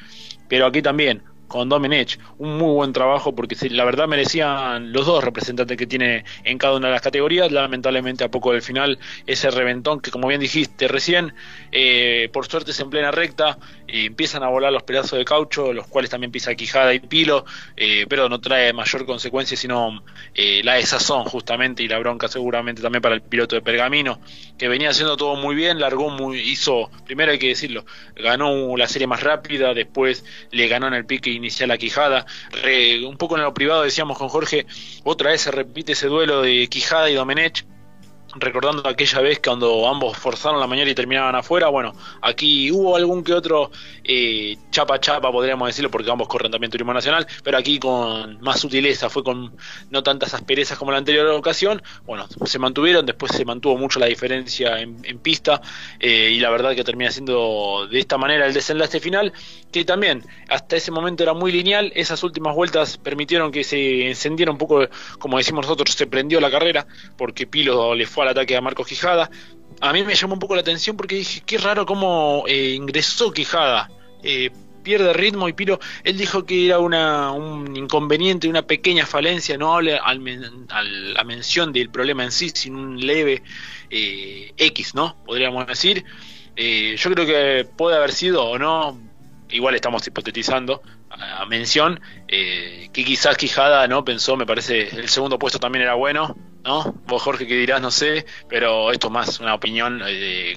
pero 0.48 0.66
aquí 0.66 0.82
también 0.82 1.22
con 1.46 1.68
Domenech. 1.68 2.18
Un 2.38 2.58
muy 2.58 2.72
buen 2.74 2.92
trabajo 2.92 3.34
porque 3.34 3.56
la 3.70 3.84
verdad 3.84 4.08
merecían 4.08 4.92
los 4.92 5.06
dos 5.06 5.22
representantes 5.22 5.76
que 5.76 5.86
tiene 5.86 6.24
en 6.44 6.58
cada 6.58 6.76
una 6.76 6.88
de 6.88 6.94
las 6.94 7.02
categorías. 7.02 7.50
Lamentablemente 7.52 8.24
a 8.24 8.30
poco 8.30 8.52
del 8.52 8.62
final 8.62 8.98
ese 9.26 9.50
reventón 9.50 10.00
que 10.00 10.10
como 10.10 10.28
bien 10.28 10.40
dijiste 10.40 10.88
recién, 10.88 11.34
eh, 11.72 12.28
por 12.32 12.46
suerte 12.46 12.72
es 12.72 12.80
en 12.80 12.90
plena 12.90 13.10
recta, 13.10 13.58
y 13.88 14.06
empiezan 14.06 14.42
a 14.42 14.48
volar 14.48 14.72
los 14.72 14.82
pedazos 14.82 15.18
de 15.18 15.24
caucho, 15.24 15.72
los 15.72 15.86
cuales 15.86 16.10
también 16.10 16.32
pisa 16.32 16.54
Quijada 16.54 16.92
y 16.94 17.00
Pilo, 17.00 17.44
eh, 17.76 18.06
pero 18.08 18.28
no 18.28 18.40
trae 18.40 18.72
mayor 18.72 19.06
consecuencia 19.06 19.56
sino 19.56 20.02
eh, 20.34 20.62
la 20.64 20.74
desazón 20.74 21.24
justamente 21.24 21.82
y 21.82 21.88
la 21.88 21.98
bronca 21.98 22.28
seguramente 22.28 22.82
también 22.82 23.02
para 23.02 23.14
el 23.14 23.22
piloto 23.22 23.56
de 23.56 23.62
Pergamino, 23.62 24.20
que 24.58 24.68
venía 24.68 24.90
haciendo 24.90 25.16
todo 25.16 25.36
muy 25.36 25.54
bien, 25.54 25.80
largó 25.80 26.10
muy, 26.10 26.40
hizo, 26.40 26.90
primero 27.04 27.32
hay 27.32 27.38
que 27.38 27.48
decirlo, 27.48 27.84
ganó 28.14 28.76
la 28.76 28.88
serie 28.88 29.06
más 29.06 29.22
rápida, 29.22 29.74
después 29.74 30.24
le 30.50 30.68
ganó 30.68 30.88
en 30.88 30.94
el 30.94 31.06
pique 31.06 31.30
inicial 31.30 31.70
a 31.70 31.78
Quijada, 31.78 32.26
un 33.06 33.16
poco 33.16 33.36
en 33.36 33.42
lo 33.42 33.54
privado 33.54 33.82
decíamos 33.82 34.18
con 34.18 34.28
Jorge, 34.28 34.66
otra 35.04 35.30
vez 35.30 35.42
se 35.42 35.50
repite 35.50 35.92
ese 35.92 36.08
duelo 36.08 36.42
de 36.42 36.66
Quijada 36.68 37.10
y 37.10 37.14
Domenech, 37.14 37.64
recordando 38.38 38.86
aquella 38.88 39.20
vez 39.20 39.40
cuando 39.42 39.88
ambos 39.88 40.16
forzaron 40.16 40.60
la 40.60 40.66
mañana 40.66 40.90
y 40.90 40.94
terminaban 40.94 41.34
afuera, 41.34 41.68
bueno, 41.68 41.94
aquí 42.22 42.70
hubo 42.70 42.96
algún 42.96 43.24
que 43.24 43.32
otro 43.32 43.70
eh, 44.04 44.56
chapa 44.70 45.00
chapa, 45.00 45.32
podríamos 45.32 45.68
decirlo, 45.68 45.90
porque 45.90 46.10
ambos 46.10 46.28
corren 46.28 46.50
también 46.50 46.70
turismo 46.70 46.92
nacional, 46.92 47.26
pero 47.42 47.58
aquí 47.58 47.78
con 47.78 48.40
más 48.40 48.60
sutileza, 48.60 49.08
fue 49.10 49.24
con 49.24 49.56
no 49.90 50.02
tantas 50.02 50.34
asperezas 50.34 50.78
como 50.78 50.92
la 50.92 50.98
anterior 50.98 51.26
ocasión, 51.28 51.82
bueno, 52.04 52.26
se 52.44 52.58
mantuvieron, 52.58 53.06
después 53.06 53.32
se 53.32 53.44
mantuvo 53.44 53.76
mucho 53.76 53.98
la 53.98 54.06
diferencia 54.06 54.78
en, 54.80 55.18
pista, 55.18 55.60
eh, 55.98 56.30
y 56.32 56.40
la 56.40 56.50
verdad 56.50 56.74
que 56.74 56.84
termina 56.84 57.10
siendo 57.10 57.86
de 57.90 57.98
esta 57.98 58.18
manera 58.18 58.46
el 58.46 58.52
desenlace 58.52 59.00
final, 59.00 59.32
que 59.72 59.84
también 59.84 60.22
hasta 60.48 60.76
ese 60.76 60.90
momento 60.90 61.22
era 61.22 61.34
muy 61.34 61.52
lineal, 61.52 61.92
esas 61.94 62.22
últimas 62.22 62.54
vueltas 62.54 62.98
permitieron 62.98 63.50
que 63.50 63.64
se 63.64 64.06
encendiera 64.06 64.52
un 64.52 64.58
poco, 64.58 64.86
como 65.18 65.38
decimos 65.38 65.64
nosotros, 65.64 65.94
se 65.94 66.06
prendió 66.06 66.40
la 66.40 66.50
carrera, 66.50 66.86
porque 67.16 67.46
Pilo 67.46 67.94
le 67.94 68.06
fue 68.06 68.25
al 68.26 68.32
ataque 68.32 68.56
a 68.56 68.60
Marcos 68.60 68.86
Quijada. 68.86 69.30
A 69.80 69.92
mí 69.92 70.02
me 70.04 70.14
llamó 70.14 70.34
un 70.34 70.40
poco 70.40 70.54
la 70.54 70.60
atención 70.60 70.96
porque 70.96 71.16
dije, 71.16 71.42
qué 71.44 71.58
raro 71.58 71.86
cómo 71.86 72.44
eh, 72.46 72.70
ingresó 72.70 73.32
Quijada. 73.32 73.90
Eh, 74.22 74.50
pierde 74.82 75.12
ritmo 75.12 75.48
y 75.48 75.52
Piro, 75.52 75.80
él 76.04 76.16
dijo 76.16 76.46
que 76.46 76.66
era 76.66 76.78
una, 76.78 77.32
un 77.32 77.76
inconveniente, 77.76 78.48
una 78.48 78.62
pequeña 78.62 79.04
falencia, 79.04 79.58
no 79.58 79.74
habla 79.74 79.96
al, 79.96 81.14
la 81.14 81.24
mención 81.24 81.72
del 81.72 81.90
problema 81.90 82.22
en 82.22 82.30
sí, 82.30 82.50
sino 82.54 82.78
un 82.78 83.04
leve 83.04 83.42
eh, 83.90 84.52
X, 84.56 84.94
¿no? 84.94 85.16
Podríamos 85.26 85.66
decir. 85.66 86.04
yo 86.56 87.10
creo 87.10 87.26
que 87.26 87.66
puede 87.76 87.96
haber 87.96 88.12
sido 88.12 88.44
o 88.44 88.58
no, 88.58 88.96
igual 89.50 89.74
estamos 89.74 90.06
hipotetizando, 90.06 90.82
a, 91.20 91.46
mención, 91.46 92.00
que 92.26 92.90
quizás 92.92 93.36
Quijada 93.36 93.86
no 93.88 94.04
pensó, 94.04 94.36
me 94.36 94.46
parece, 94.46 94.88
el 94.88 95.08
segundo 95.08 95.38
puesto 95.38 95.58
también 95.58 95.82
era 95.82 95.94
bueno, 95.94 96.36
¿no? 96.64 96.94
Vos, 97.06 97.22
Jorge, 97.22 97.46
que 97.46 97.56
dirás, 97.56 97.80
no 97.80 97.90
sé, 97.90 98.26
pero 98.48 98.90
esto 98.90 99.06
es 99.06 99.12
más 99.12 99.40
una 99.40 99.54
opinión 99.54 100.02
eh, 100.04 100.56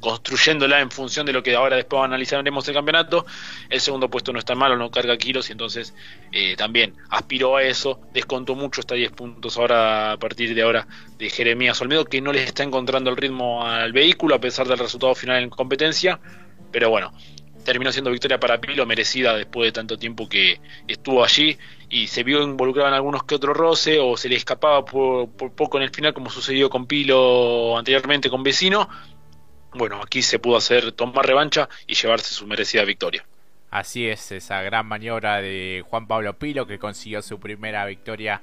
construyéndola 0.00 0.80
en 0.80 0.90
función 0.90 1.26
de 1.26 1.32
lo 1.32 1.42
que 1.42 1.54
ahora 1.54 1.76
después 1.76 2.02
analizaremos 2.02 2.66
el 2.68 2.74
campeonato. 2.74 3.26
El 3.68 3.80
segundo 3.80 4.08
puesto 4.08 4.32
no 4.32 4.38
está 4.38 4.54
malo, 4.54 4.76
no 4.76 4.90
carga 4.90 5.16
kilos 5.18 5.48
y 5.50 5.52
entonces 5.52 5.94
eh, 6.32 6.56
también 6.56 6.94
aspiró 7.10 7.56
a 7.56 7.62
eso, 7.62 8.00
descontó 8.14 8.54
mucho, 8.54 8.80
está 8.80 8.94
10 8.94 9.12
puntos 9.12 9.58
ahora 9.58 10.12
a 10.12 10.16
partir 10.16 10.54
de 10.54 10.62
ahora 10.62 10.86
de 11.18 11.28
Jeremías 11.28 11.80
Olmedo, 11.82 12.06
que 12.06 12.20
no 12.20 12.32
les 12.32 12.46
está 12.46 12.62
encontrando 12.62 13.10
el 13.10 13.16
ritmo 13.16 13.66
al 13.66 13.92
vehículo 13.92 14.34
a 14.34 14.40
pesar 14.40 14.66
del 14.66 14.78
resultado 14.78 15.14
final 15.14 15.42
en 15.42 15.50
competencia, 15.50 16.18
pero 16.72 16.88
bueno, 16.88 17.12
terminó 17.66 17.92
siendo 17.92 18.10
victoria 18.10 18.38
para 18.38 18.60
Pilo, 18.60 18.86
merecida 18.86 19.36
después 19.36 19.66
de 19.66 19.72
tanto 19.72 19.98
tiempo 19.98 20.28
que 20.28 20.60
estuvo 20.86 21.24
allí 21.24 21.58
y 21.90 22.06
se 22.06 22.22
vio 22.22 22.42
involucrado 22.42 22.88
en 22.88 22.94
algunos 22.94 23.24
que 23.24 23.34
otro 23.34 23.52
roce 23.52 23.98
o 23.98 24.16
se 24.16 24.28
le 24.28 24.36
escapaba 24.36 24.84
por, 24.84 25.28
poco 25.30 25.76
en 25.76 25.82
el 25.82 25.90
final 25.90 26.14
como 26.14 26.30
sucedió 26.30 26.70
con 26.70 26.86
Pilo 26.86 27.76
anteriormente 27.76 28.30
con 28.30 28.42
Vecino. 28.42 28.88
Bueno, 29.74 30.00
aquí 30.02 30.22
se 30.22 30.38
pudo 30.38 30.56
hacer 30.56 30.92
tomar 30.92 31.26
revancha 31.26 31.68
y 31.86 31.94
llevarse 31.94 32.32
su 32.32 32.46
merecida 32.46 32.84
victoria. 32.84 33.26
Así 33.70 34.08
es, 34.08 34.30
esa 34.30 34.62
gran 34.62 34.86
maniobra 34.86 35.42
de 35.42 35.84
Juan 35.90 36.06
Pablo 36.06 36.38
Pilo 36.38 36.66
que 36.66 36.78
consiguió 36.78 37.20
su 37.20 37.40
primera 37.40 37.84
victoria 37.84 38.42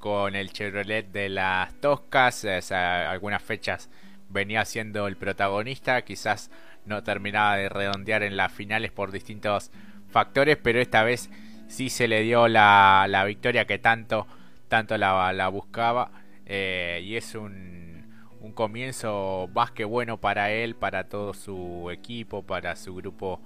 con 0.00 0.34
el 0.34 0.52
Chevrolet 0.52 1.06
de 1.12 1.28
las 1.28 1.80
Toscas. 1.80 2.44
algunas 2.44 3.42
fechas 3.42 3.88
venía 4.28 4.64
siendo 4.64 5.06
el 5.06 5.16
protagonista, 5.16 6.02
quizás 6.02 6.50
no 6.86 7.02
terminaba 7.02 7.56
de 7.56 7.68
redondear 7.68 8.22
en 8.22 8.36
las 8.36 8.52
finales 8.52 8.92
por 8.92 9.12
distintos 9.12 9.70
factores, 10.08 10.56
pero 10.56 10.80
esta 10.80 11.02
vez 11.02 11.30
sí 11.68 11.90
se 11.90 12.08
le 12.08 12.22
dio 12.22 12.48
la, 12.48 13.06
la 13.08 13.24
victoria 13.24 13.66
que 13.66 13.78
tanto, 13.78 14.26
tanto 14.68 14.96
la, 14.98 15.32
la 15.32 15.48
buscaba 15.48 16.10
eh, 16.46 17.00
y 17.02 17.16
es 17.16 17.34
un, 17.34 18.06
un 18.40 18.52
comienzo 18.52 19.48
más 19.54 19.70
que 19.70 19.84
bueno 19.84 20.18
para 20.18 20.52
él, 20.52 20.76
para 20.76 21.08
todo 21.08 21.34
su 21.34 21.90
equipo, 21.90 22.42
para 22.42 22.76
su 22.76 22.94
grupo 22.94 23.40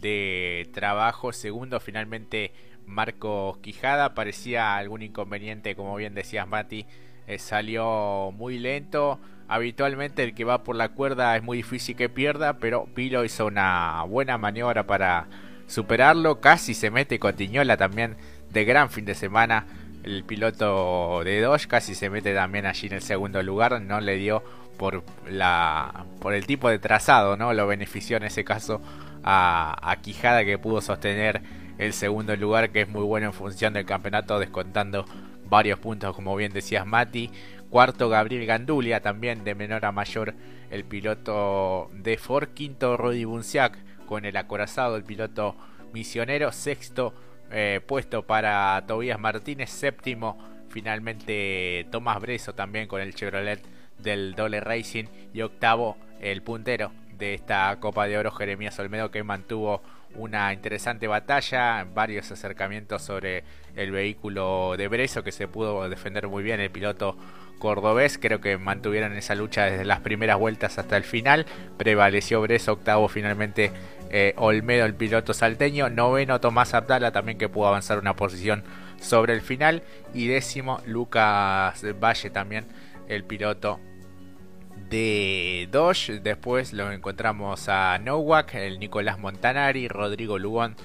de 0.00 0.68
trabajo. 0.72 1.32
Segundo, 1.32 1.80
finalmente 1.80 2.52
Marco 2.86 3.58
Quijada, 3.62 4.14
parecía 4.14 4.76
algún 4.76 5.02
inconveniente, 5.02 5.76
como 5.76 5.94
bien 5.96 6.14
decías 6.14 6.48
Mati, 6.48 6.86
eh, 7.26 7.38
salió 7.38 8.32
muy 8.36 8.58
lento 8.58 9.18
Habitualmente 9.50 10.22
el 10.22 10.32
que 10.32 10.44
va 10.44 10.62
por 10.62 10.76
la 10.76 10.90
cuerda 10.90 11.36
es 11.36 11.42
muy 11.42 11.56
difícil 11.56 11.96
que 11.96 12.08
pierda, 12.08 12.58
pero 12.58 12.84
Pilo 12.94 13.24
hizo 13.24 13.46
una 13.46 14.04
buena 14.04 14.38
maniobra 14.38 14.86
para 14.86 15.26
superarlo. 15.66 16.40
Casi 16.40 16.72
se 16.72 16.92
mete 16.92 17.18
Cotiñola 17.18 17.76
también 17.76 18.16
de 18.48 18.64
gran 18.64 18.90
fin 18.90 19.04
de 19.06 19.16
semana. 19.16 19.66
El 20.04 20.22
piloto 20.22 21.22
de 21.24 21.40
Dodge 21.40 21.66
casi 21.66 21.96
se 21.96 22.10
mete 22.10 22.32
también 22.32 22.64
allí 22.64 22.86
en 22.86 22.92
el 22.92 23.02
segundo 23.02 23.42
lugar. 23.42 23.82
No 23.82 24.00
le 24.00 24.14
dio 24.18 24.44
por 24.78 25.02
la 25.28 26.04
por 26.20 26.32
el 26.32 26.46
tipo 26.46 26.70
de 26.70 26.78
trazado, 26.78 27.36
¿no? 27.36 27.52
Lo 27.52 27.66
benefició 27.66 28.18
en 28.18 28.22
ese 28.22 28.44
caso 28.44 28.80
a, 29.24 29.76
a 29.82 29.96
Quijada 29.96 30.44
que 30.44 30.58
pudo 30.58 30.80
sostener 30.80 31.42
el 31.76 31.92
segundo 31.92 32.36
lugar, 32.36 32.70
que 32.70 32.82
es 32.82 32.88
muy 32.88 33.02
bueno 33.02 33.26
en 33.26 33.32
función 33.32 33.72
del 33.72 33.84
campeonato, 33.84 34.38
descontando 34.38 35.06
varios 35.50 35.78
puntos, 35.78 36.14
como 36.14 36.34
bien 36.36 36.52
decías 36.52 36.86
Mati. 36.86 37.30
Cuarto, 37.68 38.08
Gabriel 38.08 38.46
Gandulia, 38.46 39.00
también 39.00 39.44
de 39.44 39.54
menor 39.54 39.84
a 39.84 39.92
mayor, 39.92 40.34
el 40.70 40.84
piloto 40.84 41.90
de 41.92 42.16
Ford. 42.16 42.48
Quinto, 42.54 42.96
Rodi 42.96 43.24
Bunciac, 43.24 43.76
con 44.06 44.24
el 44.24 44.36
acorazado, 44.36 44.96
el 44.96 45.04
piloto 45.04 45.56
misionero. 45.92 46.50
Sexto, 46.52 47.14
eh, 47.50 47.80
puesto 47.86 48.26
para 48.26 48.82
Tobías 48.86 49.20
Martínez. 49.20 49.70
Séptimo, 49.70 50.38
finalmente, 50.68 51.86
Tomás 51.90 52.20
Breso, 52.20 52.54
también 52.54 52.88
con 52.88 53.00
el 53.00 53.14
Chevrolet 53.14 53.62
del 53.98 54.34
Dole 54.34 54.60
Racing. 54.60 55.04
Y 55.32 55.42
octavo, 55.42 55.96
el 56.20 56.42
puntero 56.42 56.92
de 57.16 57.34
esta 57.34 57.76
Copa 57.78 58.06
de 58.06 58.18
Oro, 58.18 58.32
Jeremías 58.32 58.78
Olmedo, 58.78 59.10
que 59.10 59.22
mantuvo 59.22 59.82
una 60.14 60.52
interesante 60.52 61.06
batalla, 61.06 61.86
varios 61.94 62.30
acercamientos 62.30 63.02
sobre 63.02 63.44
el 63.76 63.90
vehículo 63.90 64.74
de 64.76 64.88
Breso 64.88 65.22
que 65.22 65.32
se 65.32 65.48
pudo 65.48 65.88
defender 65.88 66.28
muy 66.28 66.42
bien 66.42 66.60
el 66.60 66.70
piloto 66.70 67.16
cordobés. 67.58 68.18
Creo 68.18 68.40
que 68.40 68.58
mantuvieron 68.58 69.12
esa 69.12 69.36
lucha 69.36 69.66
desde 69.66 69.84
las 69.84 70.00
primeras 70.00 70.38
vueltas 70.38 70.78
hasta 70.78 70.96
el 70.96 71.04
final. 71.04 71.46
Prevaleció 71.76 72.40
Breso, 72.40 72.72
octavo 72.72 73.08
finalmente 73.08 73.70
eh, 74.10 74.34
Olmedo, 74.36 74.84
el 74.86 74.94
piloto 74.94 75.32
salteño. 75.32 75.88
Noveno 75.88 76.40
Tomás 76.40 76.74
Abdala 76.74 77.12
también 77.12 77.38
que 77.38 77.48
pudo 77.48 77.68
avanzar 77.68 77.98
una 77.98 78.16
posición 78.16 78.64
sobre 79.00 79.34
el 79.34 79.42
final. 79.42 79.84
Y 80.12 80.26
décimo 80.26 80.80
Lucas 80.86 81.84
Valle 82.02 82.30
también, 82.30 82.66
el 83.08 83.24
piloto 83.24 83.78
de 84.90 85.68
Dodge. 85.70 86.20
Después 86.20 86.72
lo 86.72 86.92
encontramos 86.92 87.68
a 87.68 87.98
Nowak, 87.98 88.54
el 88.54 88.78
Nicolás 88.78 89.18
Montanari, 89.18 89.88
Rodrigo 89.88 90.38
Lugón, 90.38 90.76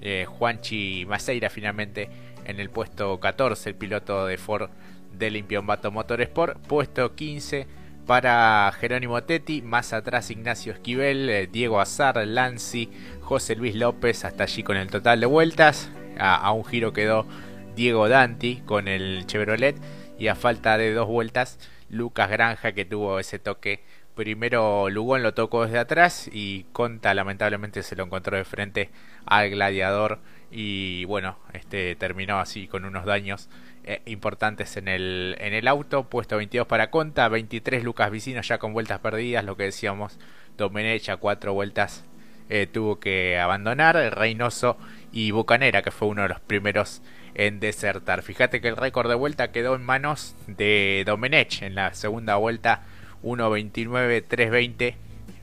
eh, 0.00 0.26
Juanchi 0.28 1.06
Maceira 1.06 1.48
finalmente 1.48 2.10
en 2.44 2.58
el 2.60 2.68
puesto 2.68 3.20
14, 3.20 3.70
el 3.70 3.76
piloto 3.76 4.26
de 4.26 4.36
Ford 4.36 4.68
de 5.12 5.30
Limpiombato 5.30 5.90
Motorsport. 5.90 6.58
Puesto 6.66 7.14
15, 7.14 7.66
para 8.06 8.72
Jerónimo 8.78 9.22
Tetti, 9.22 9.62
más 9.62 9.92
atrás 9.92 10.30
Ignacio 10.30 10.72
Esquivel, 10.72 11.30
eh, 11.30 11.46
Diego 11.46 11.80
Azar, 11.80 12.16
Lanzi, 12.26 12.90
José 13.20 13.54
Luis 13.54 13.76
López, 13.76 14.24
hasta 14.24 14.42
allí 14.42 14.64
con 14.64 14.76
el 14.76 14.88
total 14.90 15.20
de 15.20 15.26
vueltas. 15.26 15.88
A, 16.18 16.52
un 16.52 16.64
giro 16.64 16.92
quedó 16.92 17.26
Diego 17.74 18.08
Danti 18.08 18.56
con 18.66 18.86
el 18.86 19.24
Chevrolet 19.26 19.76
y 20.18 20.28
a 20.28 20.34
falta 20.34 20.76
de 20.76 20.92
dos 20.92 21.08
vueltas 21.08 21.58
Lucas 21.92 22.28
Granja 22.30 22.72
que 22.72 22.84
tuvo 22.84 23.20
ese 23.20 23.38
toque. 23.38 23.84
Primero 24.16 24.90
Lugón 24.90 25.22
lo 25.22 25.34
tocó 25.34 25.64
desde 25.64 25.78
atrás 25.78 26.28
y 26.32 26.64
Conta 26.72 27.14
lamentablemente 27.14 27.82
se 27.82 27.96
lo 27.96 28.04
encontró 28.04 28.36
de 28.36 28.44
frente 28.44 28.90
al 29.24 29.50
gladiador 29.50 30.18
y 30.50 31.04
bueno, 31.04 31.38
este 31.52 31.94
terminó 31.94 32.40
así 32.40 32.66
con 32.66 32.84
unos 32.84 33.06
daños 33.06 33.48
eh, 33.84 34.02
importantes 34.06 34.76
en 34.76 34.88
el, 34.88 35.36
en 35.38 35.54
el 35.54 35.68
auto. 35.68 36.08
Puesto 36.08 36.36
22 36.36 36.66
para 36.66 36.90
Conta, 36.90 37.28
23 37.28 37.84
Lucas 37.84 38.10
Vicino 38.10 38.42
ya 38.42 38.58
con 38.58 38.72
vueltas 38.72 38.98
perdidas, 38.98 39.44
lo 39.44 39.56
que 39.56 39.64
decíamos, 39.64 40.18
Domenech 40.56 41.08
a 41.08 41.16
cuatro 41.16 41.54
vueltas 41.54 42.04
eh, 42.48 42.66
tuvo 42.66 43.00
que 43.00 43.38
abandonar, 43.38 43.96
Reynoso 44.14 44.76
y 45.10 45.30
Bucanera, 45.30 45.82
que 45.82 45.90
fue 45.90 46.08
uno 46.08 46.22
de 46.22 46.28
los 46.28 46.40
primeros 46.40 47.02
en 47.34 47.60
desertar. 47.60 48.22
Fíjate 48.22 48.60
que 48.60 48.68
el 48.68 48.76
récord 48.76 49.08
de 49.08 49.14
vuelta 49.14 49.52
quedó 49.52 49.74
en 49.74 49.82
manos 49.82 50.34
de 50.46 51.02
Domenech 51.06 51.62
en 51.62 51.74
la 51.74 51.94
segunda 51.94 52.36
vuelta, 52.36 52.82
1.29.320 53.22 54.94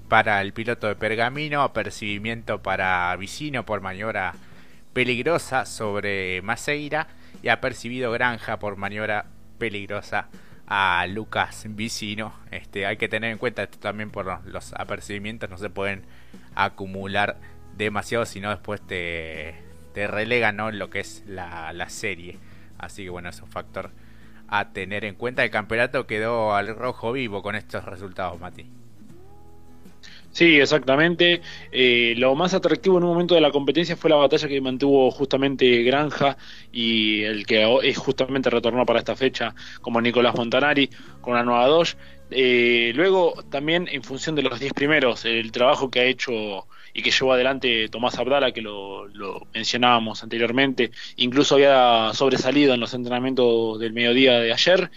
para 0.08 0.42
el 0.42 0.54
piloto 0.54 0.88
de 0.88 0.96
Pergamino, 0.96 1.62
apercibimiento 1.62 2.62
para 2.62 3.16
Vicino 3.16 3.66
por 3.66 3.82
maniobra 3.82 4.34
peligrosa 4.94 5.66
sobre 5.66 6.42
Maceira 6.42 7.08
y 7.42 7.50
ha 7.50 7.62
percibido 7.62 8.12
Granja 8.12 8.60
por 8.60 8.76
maniobra 8.76 9.26
peligrosa 9.58 10.28
a 10.68 11.06
Lucas 11.08 11.66
Vicino. 11.70 12.34
Este, 12.52 12.86
hay 12.86 12.98
que 12.98 13.08
tener 13.08 13.32
en 13.32 13.38
cuenta 13.38 13.64
esto 13.64 13.80
también 13.80 14.12
por 14.12 14.26
los, 14.46 14.74
apercibimientos, 14.74 15.50
no 15.50 15.58
se 15.58 15.70
pueden 15.70 16.04
acumular 16.56 17.38
demasiado, 17.76 18.26
sino 18.26 18.50
después 18.50 18.82
te, 18.82 19.56
te 19.94 20.08
relegan 20.08 20.58
¿no? 20.58 20.70
en 20.70 20.80
lo 20.80 20.90
que 20.90 21.00
es 21.00 21.24
la, 21.28 21.74
la 21.74 21.90
serie. 21.90 22.38
Así 22.78 23.04
que 23.04 23.10
bueno, 23.10 23.30
es 23.30 23.42
un 23.42 23.50
factor 23.50 23.92
a 24.48 24.72
tener 24.72 25.06
en 25.06 25.16
cuenta. 25.16 25.44
El 25.44 25.52
campeonato 25.52 26.08
quedó 26.08 26.56
al 26.56 26.76
rojo 26.76 27.12
vivo 27.12 27.42
con 27.42 27.56
estos 27.56 27.86
resultados, 27.86 28.40
Mati. 28.40 28.66
Sí, 30.32 30.60
exactamente. 30.60 31.42
Eh, 31.72 32.14
lo 32.18 32.36
más 32.36 32.54
atractivo 32.54 32.98
en 32.98 33.04
un 33.04 33.10
momento 33.10 33.36
de 33.36 33.42
la 33.42 33.52
competencia 33.52 33.96
fue 33.96 34.10
la 34.10 34.16
batalla 34.16 34.48
que 34.48 34.62
mantuvo 34.62 35.10
justamente 35.12 35.84
Granja 35.84 36.38
y 36.72 37.24
el 37.24 37.46
que 37.46 37.80
es 37.84 37.98
justamente 37.98 38.50
retornó 38.50 38.86
para 38.86 39.00
esta 39.00 39.16
fecha 39.16 39.56
como 39.82 40.00
Nicolás 40.00 40.36
Montanari 40.36 40.90
con 41.22 41.34
la 41.34 41.44
nueva 41.44 41.68
Dodge. 41.68 41.98
Eh, 42.32 42.92
luego 42.96 43.44
también 43.50 43.88
en 43.92 44.04
función 44.04 44.36
de 44.36 44.44
los 44.44 44.60
10 44.60 44.74
primeros, 44.74 45.26
el 45.26 45.52
trabajo 45.52 45.90
que 45.90 46.00
ha 46.02 46.06
hecho 46.06 46.68
y 46.94 47.02
que 47.02 47.12
llevó 47.12 47.34
adelante 47.34 47.90
Tomás 47.90 48.18
Abdala, 48.18 48.52
que 48.52 48.62
lo, 48.62 49.08
lo, 49.08 49.48
mencionábamos 49.54 50.24
anteriormente, 50.24 50.92
incluso 51.18 51.56
había 51.56 52.12
sobresalido 52.14 52.74
en 52.74 52.80
los 52.80 52.94
entrenamientos 52.94 53.80
del 53.80 53.94
mediodía 53.94 54.40
de 54.40 54.54
ayer 54.54 54.92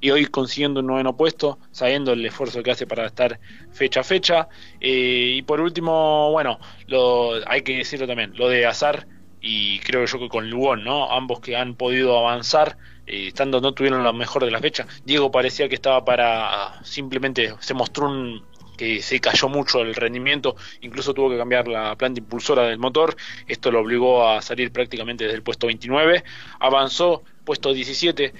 y 0.00 0.10
hoy 0.10 0.26
consiguiendo 0.26 0.80
un 0.80 0.86
noveno 0.86 1.16
puesto, 1.16 1.58
sabiendo 1.72 2.12
el 2.12 2.24
esfuerzo 2.24 2.62
que 2.62 2.70
hace 2.70 2.86
para 2.86 3.06
estar 3.06 3.38
fecha 3.72 4.00
a 4.00 4.04
fecha. 4.04 4.48
Eh, 4.80 5.34
y 5.36 5.42
por 5.42 5.60
último, 5.60 6.30
bueno, 6.32 6.58
lo, 6.86 7.32
hay 7.46 7.62
que 7.62 7.76
decirlo 7.76 8.06
también, 8.06 8.32
lo 8.36 8.48
de 8.48 8.66
Azar 8.66 9.06
y 9.42 9.78
creo 9.80 10.04
yo 10.04 10.18
que 10.18 10.28
con 10.28 10.50
Lugón, 10.50 10.84
¿no? 10.84 11.10
Ambos 11.10 11.40
que 11.40 11.56
han 11.56 11.74
podido 11.74 12.18
avanzar, 12.18 12.76
eh, 13.06 13.28
estando 13.28 13.60
no 13.60 13.72
tuvieron 13.72 14.04
la 14.04 14.12
mejor 14.12 14.44
de 14.44 14.50
la 14.50 14.60
fecha. 14.60 14.86
Diego 15.04 15.30
parecía 15.30 15.68
que 15.68 15.74
estaba 15.74 16.04
para 16.04 16.82
simplemente 16.84 17.54
se 17.60 17.74
mostró 17.74 18.08
un 18.08 18.42
que 18.80 19.02
se 19.02 19.20
cayó 19.20 19.50
mucho 19.50 19.82
el 19.82 19.94
rendimiento, 19.94 20.56
incluso 20.80 21.12
tuvo 21.12 21.28
que 21.28 21.36
cambiar 21.36 21.68
la 21.68 21.94
planta 21.96 22.18
impulsora 22.18 22.62
del 22.62 22.78
motor, 22.78 23.14
esto 23.46 23.70
lo 23.70 23.80
obligó 23.80 24.26
a 24.26 24.40
salir 24.40 24.72
prácticamente 24.72 25.24
desde 25.24 25.36
el 25.36 25.42
puesto 25.42 25.66
29, 25.66 26.24
avanzó 26.60 27.22
puesto 27.44 27.74
17, 27.74 28.32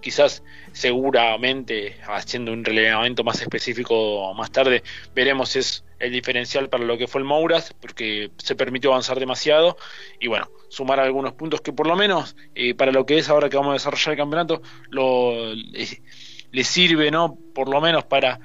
quizás 0.00 0.42
seguramente 0.72 1.96
haciendo 2.08 2.52
un 2.52 2.64
relevamiento 2.64 3.22
más 3.22 3.40
específico 3.40 4.34
más 4.34 4.50
tarde, 4.50 4.82
veremos 5.14 5.50
si 5.50 5.60
es 5.60 5.84
el 6.00 6.10
diferencial 6.10 6.68
para 6.68 6.82
lo 6.82 6.98
que 6.98 7.06
fue 7.06 7.20
el 7.20 7.24
Mouras, 7.24 7.72
porque 7.80 8.32
se 8.38 8.56
permitió 8.56 8.90
avanzar 8.90 9.20
demasiado. 9.20 9.76
Y 10.18 10.26
bueno, 10.26 10.50
sumar 10.70 10.98
algunos 10.98 11.34
puntos 11.34 11.60
que 11.60 11.72
por 11.72 11.86
lo 11.86 11.94
menos 11.94 12.34
eh, 12.56 12.74
para 12.74 12.90
lo 12.90 13.06
que 13.06 13.18
es 13.18 13.28
ahora 13.28 13.48
que 13.48 13.56
vamos 13.56 13.70
a 13.70 13.74
desarrollar 13.74 14.10
el 14.10 14.16
campeonato, 14.16 14.62
lo, 14.90 15.54
le 16.52 16.64
sirve, 16.64 17.10
¿no? 17.10 17.36
Por 17.54 17.68
lo 17.68 17.80
menos 17.80 18.04
para 18.04 18.38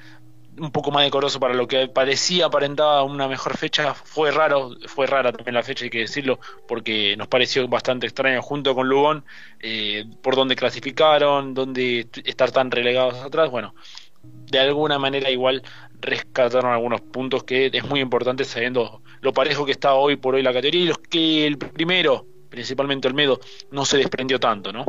un 0.59 0.71
poco 0.71 0.91
más 0.91 1.03
decoroso 1.03 1.39
para 1.39 1.53
lo 1.53 1.67
que 1.67 1.87
parecía 1.87 2.47
aparentaba 2.47 3.03
una 3.03 3.27
mejor 3.27 3.57
fecha. 3.57 3.93
Fue 3.93 4.31
raro, 4.31 4.71
fue 4.87 5.07
rara 5.07 5.31
también 5.31 5.55
la 5.55 5.63
fecha, 5.63 5.85
hay 5.85 5.89
que 5.89 5.99
decirlo, 5.99 6.39
porque 6.67 7.15
nos 7.17 7.27
pareció 7.27 7.67
bastante 7.67 8.07
extraño 8.07 8.41
junto 8.41 8.75
con 8.75 8.87
Lugón, 8.87 9.23
eh, 9.59 10.05
por 10.21 10.35
dónde 10.35 10.55
clasificaron, 10.55 11.53
dónde 11.53 12.07
estar 12.25 12.51
tan 12.51 12.71
relegados 12.71 13.15
atrás. 13.15 13.49
Bueno, 13.49 13.73
de 14.23 14.59
alguna 14.59 14.99
manera 14.99 15.29
igual 15.29 15.63
rescataron 15.99 16.71
algunos 16.71 17.01
puntos 17.01 17.43
que 17.43 17.69
es 17.73 17.83
muy 17.85 17.99
importante 17.99 18.43
sabiendo 18.43 19.01
lo 19.21 19.33
parejo 19.33 19.65
que 19.65 19.71
está 19.71 19.93
hoy 19.93 20.15
por 20.15 20.35
hoy 20.35 20.43
la 20.43 20.53
categoría 20.53 20.81
y 20.81 20.85
los 20.85 20.99
que 20.99 21.47
el 21.47 21.57
primero, 21.57 22.25
principalmente 22.49 23.07
Olmedo, 23.07 23.39
no 23.71 23.85
se 23.85 23.97
desprendió 23.97 24.39
tanto, 24.39 24.71
¿no? 24.71 24.85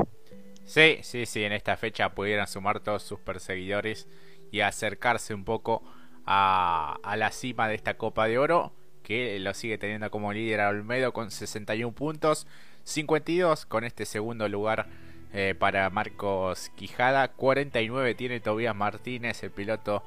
Sí, 0.64 0.98
sí, 1.02 1.24
sí, 1.24 1.44
en 1.44 1.52
esta 1.52 1.76
fecha 1.78 2.10
pudieran 2.10 2.46
sumar 2.46 2.80
todos 2.80 3.02
sus 3.02 3.18
perseguidores 3.20 4.06
y 4.50 4.60
acercarse 4.60 5.34
un 5.34 5.44
poco 5.44 5.82
a, 6.26 6.98
la 7.16 7.30
cima 7.30 7.68
de 7.68 7.74
esta 7.74 7.94
Copa 7.94 8.26
de 8.26 8.38
Oro, 8.38 8.72
que 9.02 9.38
lo 9.38 9.54
sigue 9.54 9.78
teniendo 9.78 10.10
como 10.10 10.32
líder 10.32 10.60
a 10.60 10.68
Olmedo 10.68 11.12
con 11.12 11.30
61 11.30 11.92
puntos, 11.92 12.46
52 12.84 13.66
con 13.66 13.84
este 13.84 14.04
segundo 14.04 14.48
lugar 14.48 14.86
eh, 15.32 15.54
para 15.58 15.88
Marcos 15.90 16.70
Quijada, 16.76 17.28
49 17.28 18.14
tiene 18.14 18.40
Tobías 18.40 18.76
Martínez, 18.76 19.42
el 19.42 19.50
piloto 19.50 20.02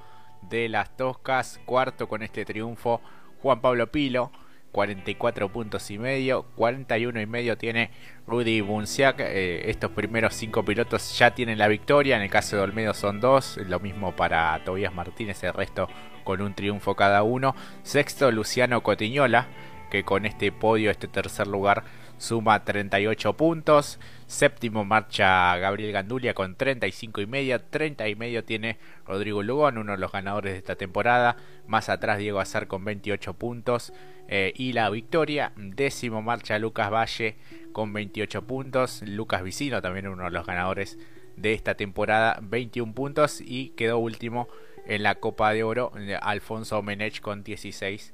de 0.50 0.70
las 0.70 0.96
Toscas, 0.96 1.60
cuarto 1.66 2.08
con 2.08 2.24
este 2.24 2.46
triunfo 2.46 3.02
Juan 3.42 3.62
Pablo 3.62 3.92
Pilo, 3.92 4.32
44 4.72 5.50
puntos 5.50 5.92
y 5.92 5.98
medio, 5.98 6.44
41 6.56 7.22
y 7.22 7.26
medio 7.26 7.58
tiene 7.58 7.92
Rudy 8.28 8.62
Bunciac. 8.62 9.20
Eh, 9.20 9.70
estos 9.70 9.92
primeros 9.92 10.34
cinco 10.34 10.64
pilotos 10.64 11.18
ya 11.18 11.34
tienen 11.36 11.58
la 11.58 11.68
victoria, 11.68 12.16
en 12.16 12.22
el 12.22 12.30
caso 12.30 12.56
de 12.56 12.62
Olmedo 12.64 12.94
son 12.94 13.20
dos, 13.20 13.58
lo 13.58 13.80
mismo 13.80 14.16
para 14.16 14.64
Tobias 14.64 14.94
Martínez, 14.94 15.44
el 15.44 15.54
resto 15.54 15.90
con 16.24 16.42
un 16.42 16.54
triunfo 16.54 16.96
cada 16.96 17.24
uno. 17.24 17.56
Sexto 17.84 18.32
Luciano 18.32 18.82
Cotiñola, 18.82 19.48
que 19.90 20.04
con 20.04 20.26
este 20.26 20.52
podio, 20.52 20.92
este 20.92 21.08
tercer 21.08 21.48
lugar, 21.48 21.84
suma 22.22 22.64
38 22.64 23.36
puntos. 23.36 24.00
Séptimo 24.28 24.86
marcha 24.86 25.58
Gabriel 25.58 25.92
Gandulia 25.92 26.34
con 26.34 26.56
35 26.56 27.22
y 27.22 27.26
medio. 27.26 27.60
30 27.60 28.08
y 28.08 28.16
medio 28.16 28.44
tiene 28.44 28.78
Rodrigo 29.06 29.42
Lugón, 29.42 29.80
uno 29.80 29.94
de 29.94 29.98
los 29.98 30.12
ganadores 30.12 30.54
de 30.54 30.60
esta 30.60 30.76
temporada. 30.76 31.36
Más 31.68 31.90
atrás 31.90 32.20
Diego 32.20 32.40
Azar 32.40 32.68
con 32.68 32.86
28 32.86 33.34
puntos. 33.34 33.92
Eh, 34.28 34.54
y 34.56 34.74
la 34.74 34.90
victoria. 34.90 35.52
Décimo 35.58 36.22
marcha 36.22 36.60
Lucas 36.60 36.92
Valle 36.92 37.38
con 37.74 37.92
28 37.92 38.46
puntos. 38.46 39.02
Lucas 39.02 39.44
Vicino 39.44 39.82
también 39.82 40.08
uno 40.08 40.26
de 40.26 40.32
los 40.32 40.46
ganadores 40.46 41.00
de 41.38 41.54
esta 41.54 41.76
temporada. 41.76 42.40
21 42.44 42.94
puntos. 42.94 43.42
Y 43.42 43.70
quedó 43.70 43.98
último 43.98 44.48
en 44.86 45.02
la 45.02 45.16
Copa 45.16 45.54
de 45.54 45.64
Oro 45.64 45.92
Alfonso 46.22 46.84
Menech 46.84 47.20
con 47.20 47.44
16 47.44 48.14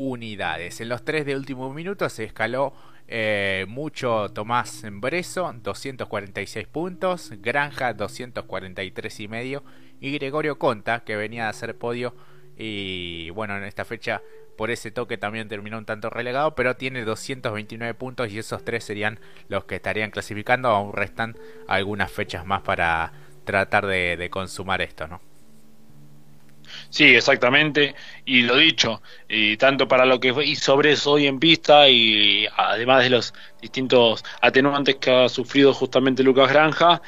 unidades. 0.00 0.80
En 0.80 0.88
los 0.88 1.04
tres 1.04 1.26
de 1.26 1.36
último 1.36 1.72
minuto 1.74 2.08
se 2.08 2.24
escaló 2.24 2.72
eh, 3.12 3.66
mucho 3.68 4.28
Tomás 4.28 4.84
Breso, 4.88 5.52
246 5.52 6.68
puntos, 6.68 7.32
Granja 7.38 7.92
243 7.92 9.20
y 9.20 9.28
medio. 9.28 9.64
Y 10.00 10.12
Gregorio 10.12 10.58
Conta 10.58 11.00
que 11.00 11.16
venía 11.16 11.46
a 11.46 11.50
hacer 11.50 11.76
podio. 11.76 12.14
Y 12.56 13.30
bueno 13.30 13.56
en 13.56 13.64
esta 13.64 13.84
fecha 13.84 14.22
por 14.56 14.70
ese 14.70 14.90
toque 14.90 15.18
también 15.18 15.48
terminó 15.48 15.78
un 15.78 15.86
tanto 15.86 16.10
relegado 16.10 16.54
pero 16.54 16.76
tiene 16.76 17.04
229 17.04 17.94
puntos 17.94 18.30
y 18.30 18.38
esos 18.38 18.62
tres 18.64 18.84
serían 18.84 19.18
los 19.48 19.64
que 19.64 19.76
estarían 19.76 20.10
clasificando. 20.10 20.68
Aún 20.68 20.92
restan 20.92 21.36
algunas 21.66 22.12
fechas 22.12 22.46
más 22.46 22.62
para 22.62 23.12
tratar 23.44 23.86
de 23.86 24.28
consumar 24.30 24.82
esto 24.82 25.08
no 25.08 25.29
Sí, 26.90 27.04
exactamente. 27.14 27.94
Y 28.24 28.42
lo 28.42 28.56
dicho, 28.56 29.00
y 29.28 29.56
tanto 29.56 29.86
para 29.86 30.04
lo 30.04 30.18
que 30.18 30.34
hizo 30.44 30.76
Breso 30.76 31.12
hoy 31.12 31.26
en 31.28 31.38
pista 31.38 31.88
y 31.88 32.46
además 32.56 33.04
de 33.04 33.10
los 33.10 33.32
distintos 33.62 34.24
atenuantes 34.40 34.96
que 34.96 35.10
ha 35.10 35.28
sufrido 35.28 35.72
justamente 35.72 36.24
Lucas 36.24 36.50
Granja, 36.50 37.00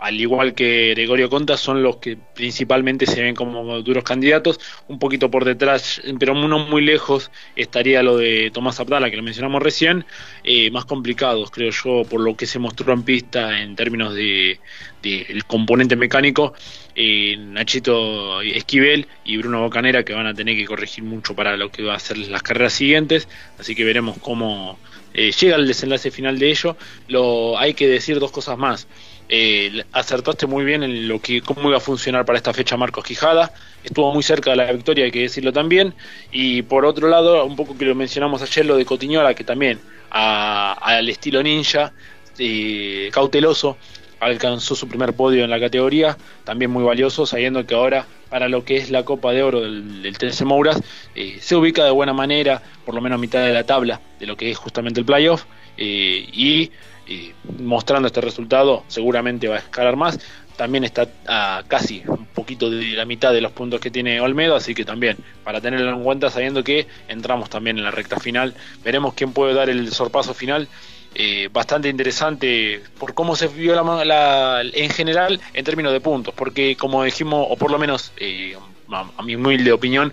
al 0.00 0.20
igual 0.20 0.54
que 0.54 0.90
Gregorio 0.94 1.28
Conta, 1.28 1.56
son 1.56 1.82
los 1.82 1.96
que 1.96 2.16
principalmente 2.34 3.06
se 3.06 3.22
ven 3.22 3.34
como 3.34 3.82
duros 3.82 4.02
candidatos. 4.02 4.58
Un 4.88 4.98
poquito 4.98 5.30
por 5.30 5.44
detrás, 5.44 6.00
pero 6.18 6.34
no 6.34 6.58
muy 6.58 6.82
lejos, 6.82 7.30
estaría 7.56 8.02
lo 8.02 8.16
de 8.16 8.50
Tomás 8.52 8.80
Abdala, 8.80 9.10
que 9.10 9.16
lo 9.16 9.22
mencionamos 9.22 9.62
recién. 9.62 10.06
Eh, 10.42 10.70
más 10.70 10.86
complicados, 10.86 11.50
creo 11.50 11.70
yo, 11.70 12.02
por 12.08 12.20
lo 12.20 12.36
que 12.36 12.46
se 12.46 12.58
mostró 12.58 12.92
en 12.92 13.02
pista 13.02 13.60
en 13.60 13.76
términos 13.76 14.14
de, 14.14 14.58
el 15.02 15.44
componente 15.44 15.96
mecánico. 15.96 16.54
Eh, 16.94 17.36
Nachito 17.38 18.40
Esquivel 18.40 19.06
y 19.24 19.36
Bruno 19.36 19.60
Bocanera, 19.60 20.04
que 20.04 20.14
van 20.14 20.26
a 20.26 20.34
tener 20.34 20.56
que 20.56 20.66
corregir 20.66 21.04
mucho 21.04 21.34
para 21.34 21.56
lo 21.56 21.70
que 21.70 21.82
va 21.82 21.94
a 21.94 21.98
ser 21.98 22.18
las 22.18 22.42
carreras 22.42 22.72
siguientes. 22.72 23.28
Así 23.58 23.74
que 23.74 23.84
veremos 23.84 24.18
cómo 24.18 24.78
eh, 25.12 25.32
llega 25.32 25.56
el 25.56 25.66
desenlace 25.66 26.10
final 26.10 26.38
de 26.38 26.50
ello. 26.50 26.76
Lo, 27.08 27.58
hay 27.58 27.74
que 27.74 27.88
decir 27.88 28.18
dos 28.18 28.30
cosas 28.30 28.58
más. 28.58 28.86
Eh, 29.32 29.84
acertaste 29.92 30.48
muy 30.48 30.64
bien 30.64 30.82
en 30.82 31.06
lo 31.06 31.20
que 31.20 31.40
cómo 31.40 31.68
iba 31.68 31.76
a 31.76 31.80
funcionar 31.80 32.24
para 32.24 32.36
esta 32.36 32.52
fecha 32.52 32.76
Marcos 32.76 33.04
Quijada. 33.04 33.52
Estuvo 33.84 34.12
muy 34.12 34.24
cerca 34.24 34.50
de 34.50 34.56
la 34.56 34.72
victoria, 34.72 35.04
hay 35.04 35.12
que 35.12 35.20
decirlo 35.20 35.52
también. 35.52 35.94
Y 36.32 36.62
por 36.62 36.84
otro 36.84 37.06
lado, 37.08 37.44
un 37.44 37.54
poco 37.54 37.78
que 37.78 37.84
lo 37.84 37.94
mencionamos 37.94 38.42
ayer, 38.42 38.66
lo 38.66 38.76
de 38.76 38.84
Cotiñola, 38.84 39.34
que 39.34 39.44
también 39.44 39.78
al 40.10 41.08
estilo 41.08 41.44
ninja, 41.44 41.92
eh, 42.38 43.08
cauteloso, 43.12 43.76
alcanzó 44.18 44.74
su 44.74 44.88
primer 44.88 45.14
podio 45.14 45.44
en 45.44 45.50
la 45.50 45.60
categoría, 45.60 46.18
también 46.42 46.72
muy 46.72 46.82
valioso, 46.82 47.24
sabiendo 47.24 47.64
que 47.64 47.76
ahora 47.76 48.06
para 48.30 48.48
lo 48.48 48.64
que 48.64 48.78
es 48.78 48.90
la 48.90 49.04
Copa 49.04 49.32
de 49.32 49.44
Oro 49.44 49.60
del, 49.60 50.02
del 50.02 50.18
TC 50.18 50.42
Mouras 50.42 50.82
eh, 51.14 51.38
se 51.40 51.54
ubica 51.54 51.84
de 51.84 51.92
buena 51.92 52.12
manera, 52.12 52.62
por 52.84 52.96
lo 52.96 53.00
menos 53.00 53.16
a 53.16 53.20
mitad 53.20 53.44
de 53.44 53.52
la 53.52 53.64
tabla 53.64 54.00
de 54.18 54.26
lo 54.26 54.36
que 54.36 54.50
es 54.50 54.58
justamente 54.58 54.98
el 54.98 55.06
playoff, 55.06 55.44
y 55.76 56.70
y 57.10 57.32
mostrando 57.58 58.06
este 58.06 58.20
resultado 58.20 58.84
seguramente 58.86 59.48
va 59.48 59.56
a 59.56 59.58
escalar 59.58 59.96
más. 59.96 60.18
También 60.56 60.84
está 60.84 61.08
a 61.26 61.64
casi 61.66 62.02
un 62.06 62.26
poquito 62.26 62.70
de 62.70 62.90
la 62.90 63.04
mitad 63.04 63.32
de 63.32 63.40
los 63.40 63.52
puntos 63.52 63.80
que 63.80 63.90
tiene 63.90 64.20
Olmedo, 64.20 64.54
así 64.54 64.74
que 64.74 64.84
también 64.84 65.16
para 65.42 65.60
tenerlo 65.60 65.90
en 65.90 66.04
cuenta 66.04 66.30
sabiendo 66.30 66.62
que 66.62 66.86
entramos 67.08 67.50
también 67.50 67.78
en 67.78 67.84
la 67.84 67.90
recta 67.90 68.20
final, 68.20 68.54
veremos 68.84 69.14
quién 69.14 69.32
puede 69.32 69.54
dar 69.54 69.68
el 69.68 69.92
sorpaso 69.92 70.32
final. 70.34 70.68
Eh, 71.12 71.48
bastante 71.52 71.88
interesante 71.88 72.84
por 72.96 73.14
cómo 73.14 73.34
se 73.34 73.48
vio 73.48 73.74
la, 74.04 74.62
en 74.62 74.90
general 74.90 75.40
en 75.54 75.64
términos 75.64 75.92
de 75.92 76.00
puntos, 76.00 76.32
porque 76.34 76.76
como 76.76 77.02
dijimos, 77.02 77.46
o 77.50 77.56
por 77.56 77.72
lo 77.72 77.80
menos 77.80 78.12
eh, 78.16 78.56
a, 78.92 79.22
mi 79.22 79.34
humilde 79.34 79.72
opinión, 79.72 80.12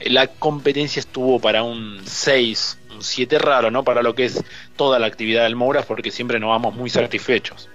la 0.00 0.26
competencia 0.26 0.98
estuvo 0.98 1.38
para 1.38 1.62
un 1.62 2.00
6, 2.04 2.78
7 3.02 3.38
raro, 3.38 3.70
¿no? 3.70 3.84
Para 3.84 4.02
lo 4.02 4.14
que 4.14 4.24
es 4.24 4.42
toda 4.76 4.98
la 4.98 5.06
actividad 5.06 5.44
del 5.44 5.56
Mouras, 5.56 5.86
porque 5.86 6.10
siempre 6.10 6.40
nos 6.40 6.50
vamos 6.50 6.74
muy 6.74 6.90
satisfechos. 6.90 7.68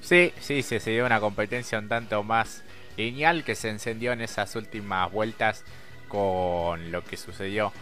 Sí, 0.00 0.32
sí, 0.40 0.62
se 0.62 0.90
dio 0.90 1.06
una 1.06 1.20
competencia 1.20 1.78
un 1.78 1.88
tanto 1.88 2.22
más 2.24 2.64
lineal 2.96 3.44
que 3.44 3.54
se 3.54 3.70
encendió 3.70 4.12
en 4.12 4.20
esas 4.20 4.56
últimas 4.56 5.10
vueltas 5.12 5.64
con 6.08 6.90
lo 6.90 7.04
que 7.04 7.16
sucedió 7.16 7.72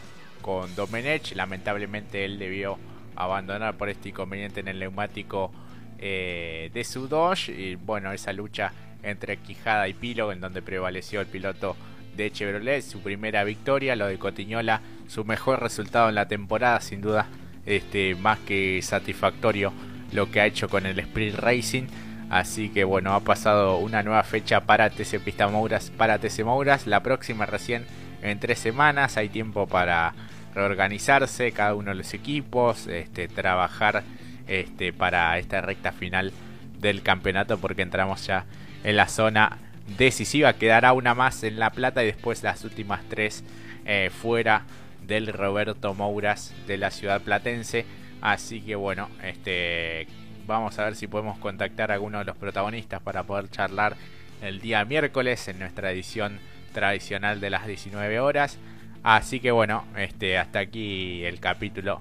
con 0.43 0.75
Domenech. 0.75 1.35
Lamentablemente 1.35 2.25
él 2.25 2.39
debió 2.39 2.79
abandonar 3.17 3.77
por 3.77 3.89
este 3.89 4.11
inconveniente 4.11 4.61
en 4.61 4.69
el 4.69 4.79
neumático 4.79 5.51
eh, 5.99 6.71
de 6.73 6.85
su 6.85 7.09
Dodge. 7.09 7.49
Y 7.51 7.75
bueno, 7.75 8.13
esa 8.13 8.33
lucha 8.33 8.73
entre 9.03 9.39
Quijada 9.39 9.89
y 9.89 9.95
Pilo, 9.95 10.31
en 10.33 10.41
donde 10.41 10.63
prevaleció 10.63 11.21
el 11.21 11.27
piloto 11.27 11.77
de 12.17 12.31
Chevrolet, 12.31 12.83
su 12.83 13.01
primera 13.01 13.45
victoria, 13.45 13.97
lo 13.97 14.07
de 14.07 14.19
Cotiñola, 14.19 14.81
su 15.11 15.25
mejor 15.25 15.61
resultado 15.61 16.09
en 16.09 16.15
la 16.15 16.29
temporada, 16.29 16.81
sin 16.81 17.01
duda, 17.01 17.27
este, 17.67 18.15
más 18.15 18.39
que 18.39 18.81
satisfactorio 18.81 19.73
lo 20.13 20.31
que 20.31 20.41
ha 20.41 20.47
hecho 20.47 20.69
con 20.69 20.87
el 20.87 20.99
Sprint 21.01 21.37
Racing. 21.37 21.87
Así 22.31 22.69
que 22.69 22.85
bueno, 22.85 23.13
ha 23.15 23.21
pasado 23.21 23.79
una 23.79 24.05
nueva 24.05 24.23
fecha 24.23 24.61
para 24.61 24.89
TC 24.89 25.19
Pista 25.19 25.49
Mouras, 25.49 25.91
para 25.91 26.19
TC 26.19 26.45
Mouras, 26.45 26.87
la 26.87 27.03
próxima 27.03 27.45
recién 27.45 27.87
en 28.23 28.39
tres 28.39 28.61
semanas, 28.61 29.17
hay 29.17 29.29
tiempo 29.29 29.67
para 29.67 30.15
reorganizarse 30.55 31.51
cada 31.51 31.75
uno 31.75 31.91
de 31.91 31.97
los 31.97 32.15
equipos, 32.15 32.87
este, 32.87 33.27
trabajar 33.27 34.05
este, 34.47 34.93
para 34.93 35.37
esta 35.39 35.61
recta 35.61 35.91
final 35.91 36.33
del 36.79 37.03
campeonato 37.03 37.59
porque 37.59 37.83
entramos 37.83 38.27
ya 38.27 38.45
en 38.85 38.95
la 38.95 39.09
zona 39.09 39.59
decisiva. 39.99 40.53
Quedará 40.53 40.93
una 40.93 41.15
más 41.17 41.43
en 41.43 41.59
La 41.59 41.71
Plata 41.71 42.05
y 42.05 42.07
después 42.07 42.45
las 42.45 42.65
últimas 42.65 43.01
tres 43.09 43.43
eh, 43.85 44.11
fuera 44.11 44.63
del 45.11 45.27
Roberto 45.27 45.93
Mouras 45.93 46.55
de 46.69 46.79
la 46.79 46.93
ciudad 46.93 47.21
platense. 47.21 47.85
Así 48.21 48.61
que 48.61 48.77
bueno, 48.77 49.09
este, 49.25 50.07
vamos 50.47 50.79
a 50.79 50.85
ver 50.85 50.95
si 50.95 51.09
podemos 51.09 51.37
contactar 51.39 51.91
a 51.91 51.95
alguno 51.95 52.21
de 52.21 52.25
los 52.25 52.37
protagonistas 52.37 53.03
para 53.03 53.25
poder 53.25 53.51
charlar 53.51 53.97
el 54.41 54.61
día 54.61 54.85
miércoles 54.85 55.49
en 55.49 55.59
nuestra 55.59 55.91
edición 55.91 56.39
tradicional 56.73 57.41
de 57.41 57.51
las 57.51 57.67
19 57.67 58.21
horas. 58.21 58.59
Así 59.03 59.41
que 59.41 59.51
bueno, 59.51 59.85
este, 59.97 60.39
hasta 60.39 60.61
aquí 60.61 61.25
el 61.25 61.41
capítulo 61.41 62.01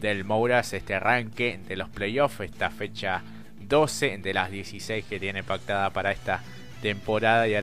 del 0.00 0.24
Mouras, 0.24 0.74
este 0.74 0.94
arranque 0.94 1.58
de 1.66 1.74
los 1.74 1.88
playoffs, 1.88 2.38
esta 2.38 2.70
fecha 2.70 3.22
12 3.62 4.18
de 4.18 4.32
las 4.32 4.52
16 4.52 5.06
que 5.06 5.18
tiene 5.18 5.42
pactada 5.42 5.90
para 5.90 6.12
esta 6.12 6.40
temporada 6.82 7.48
y 7.48 7.52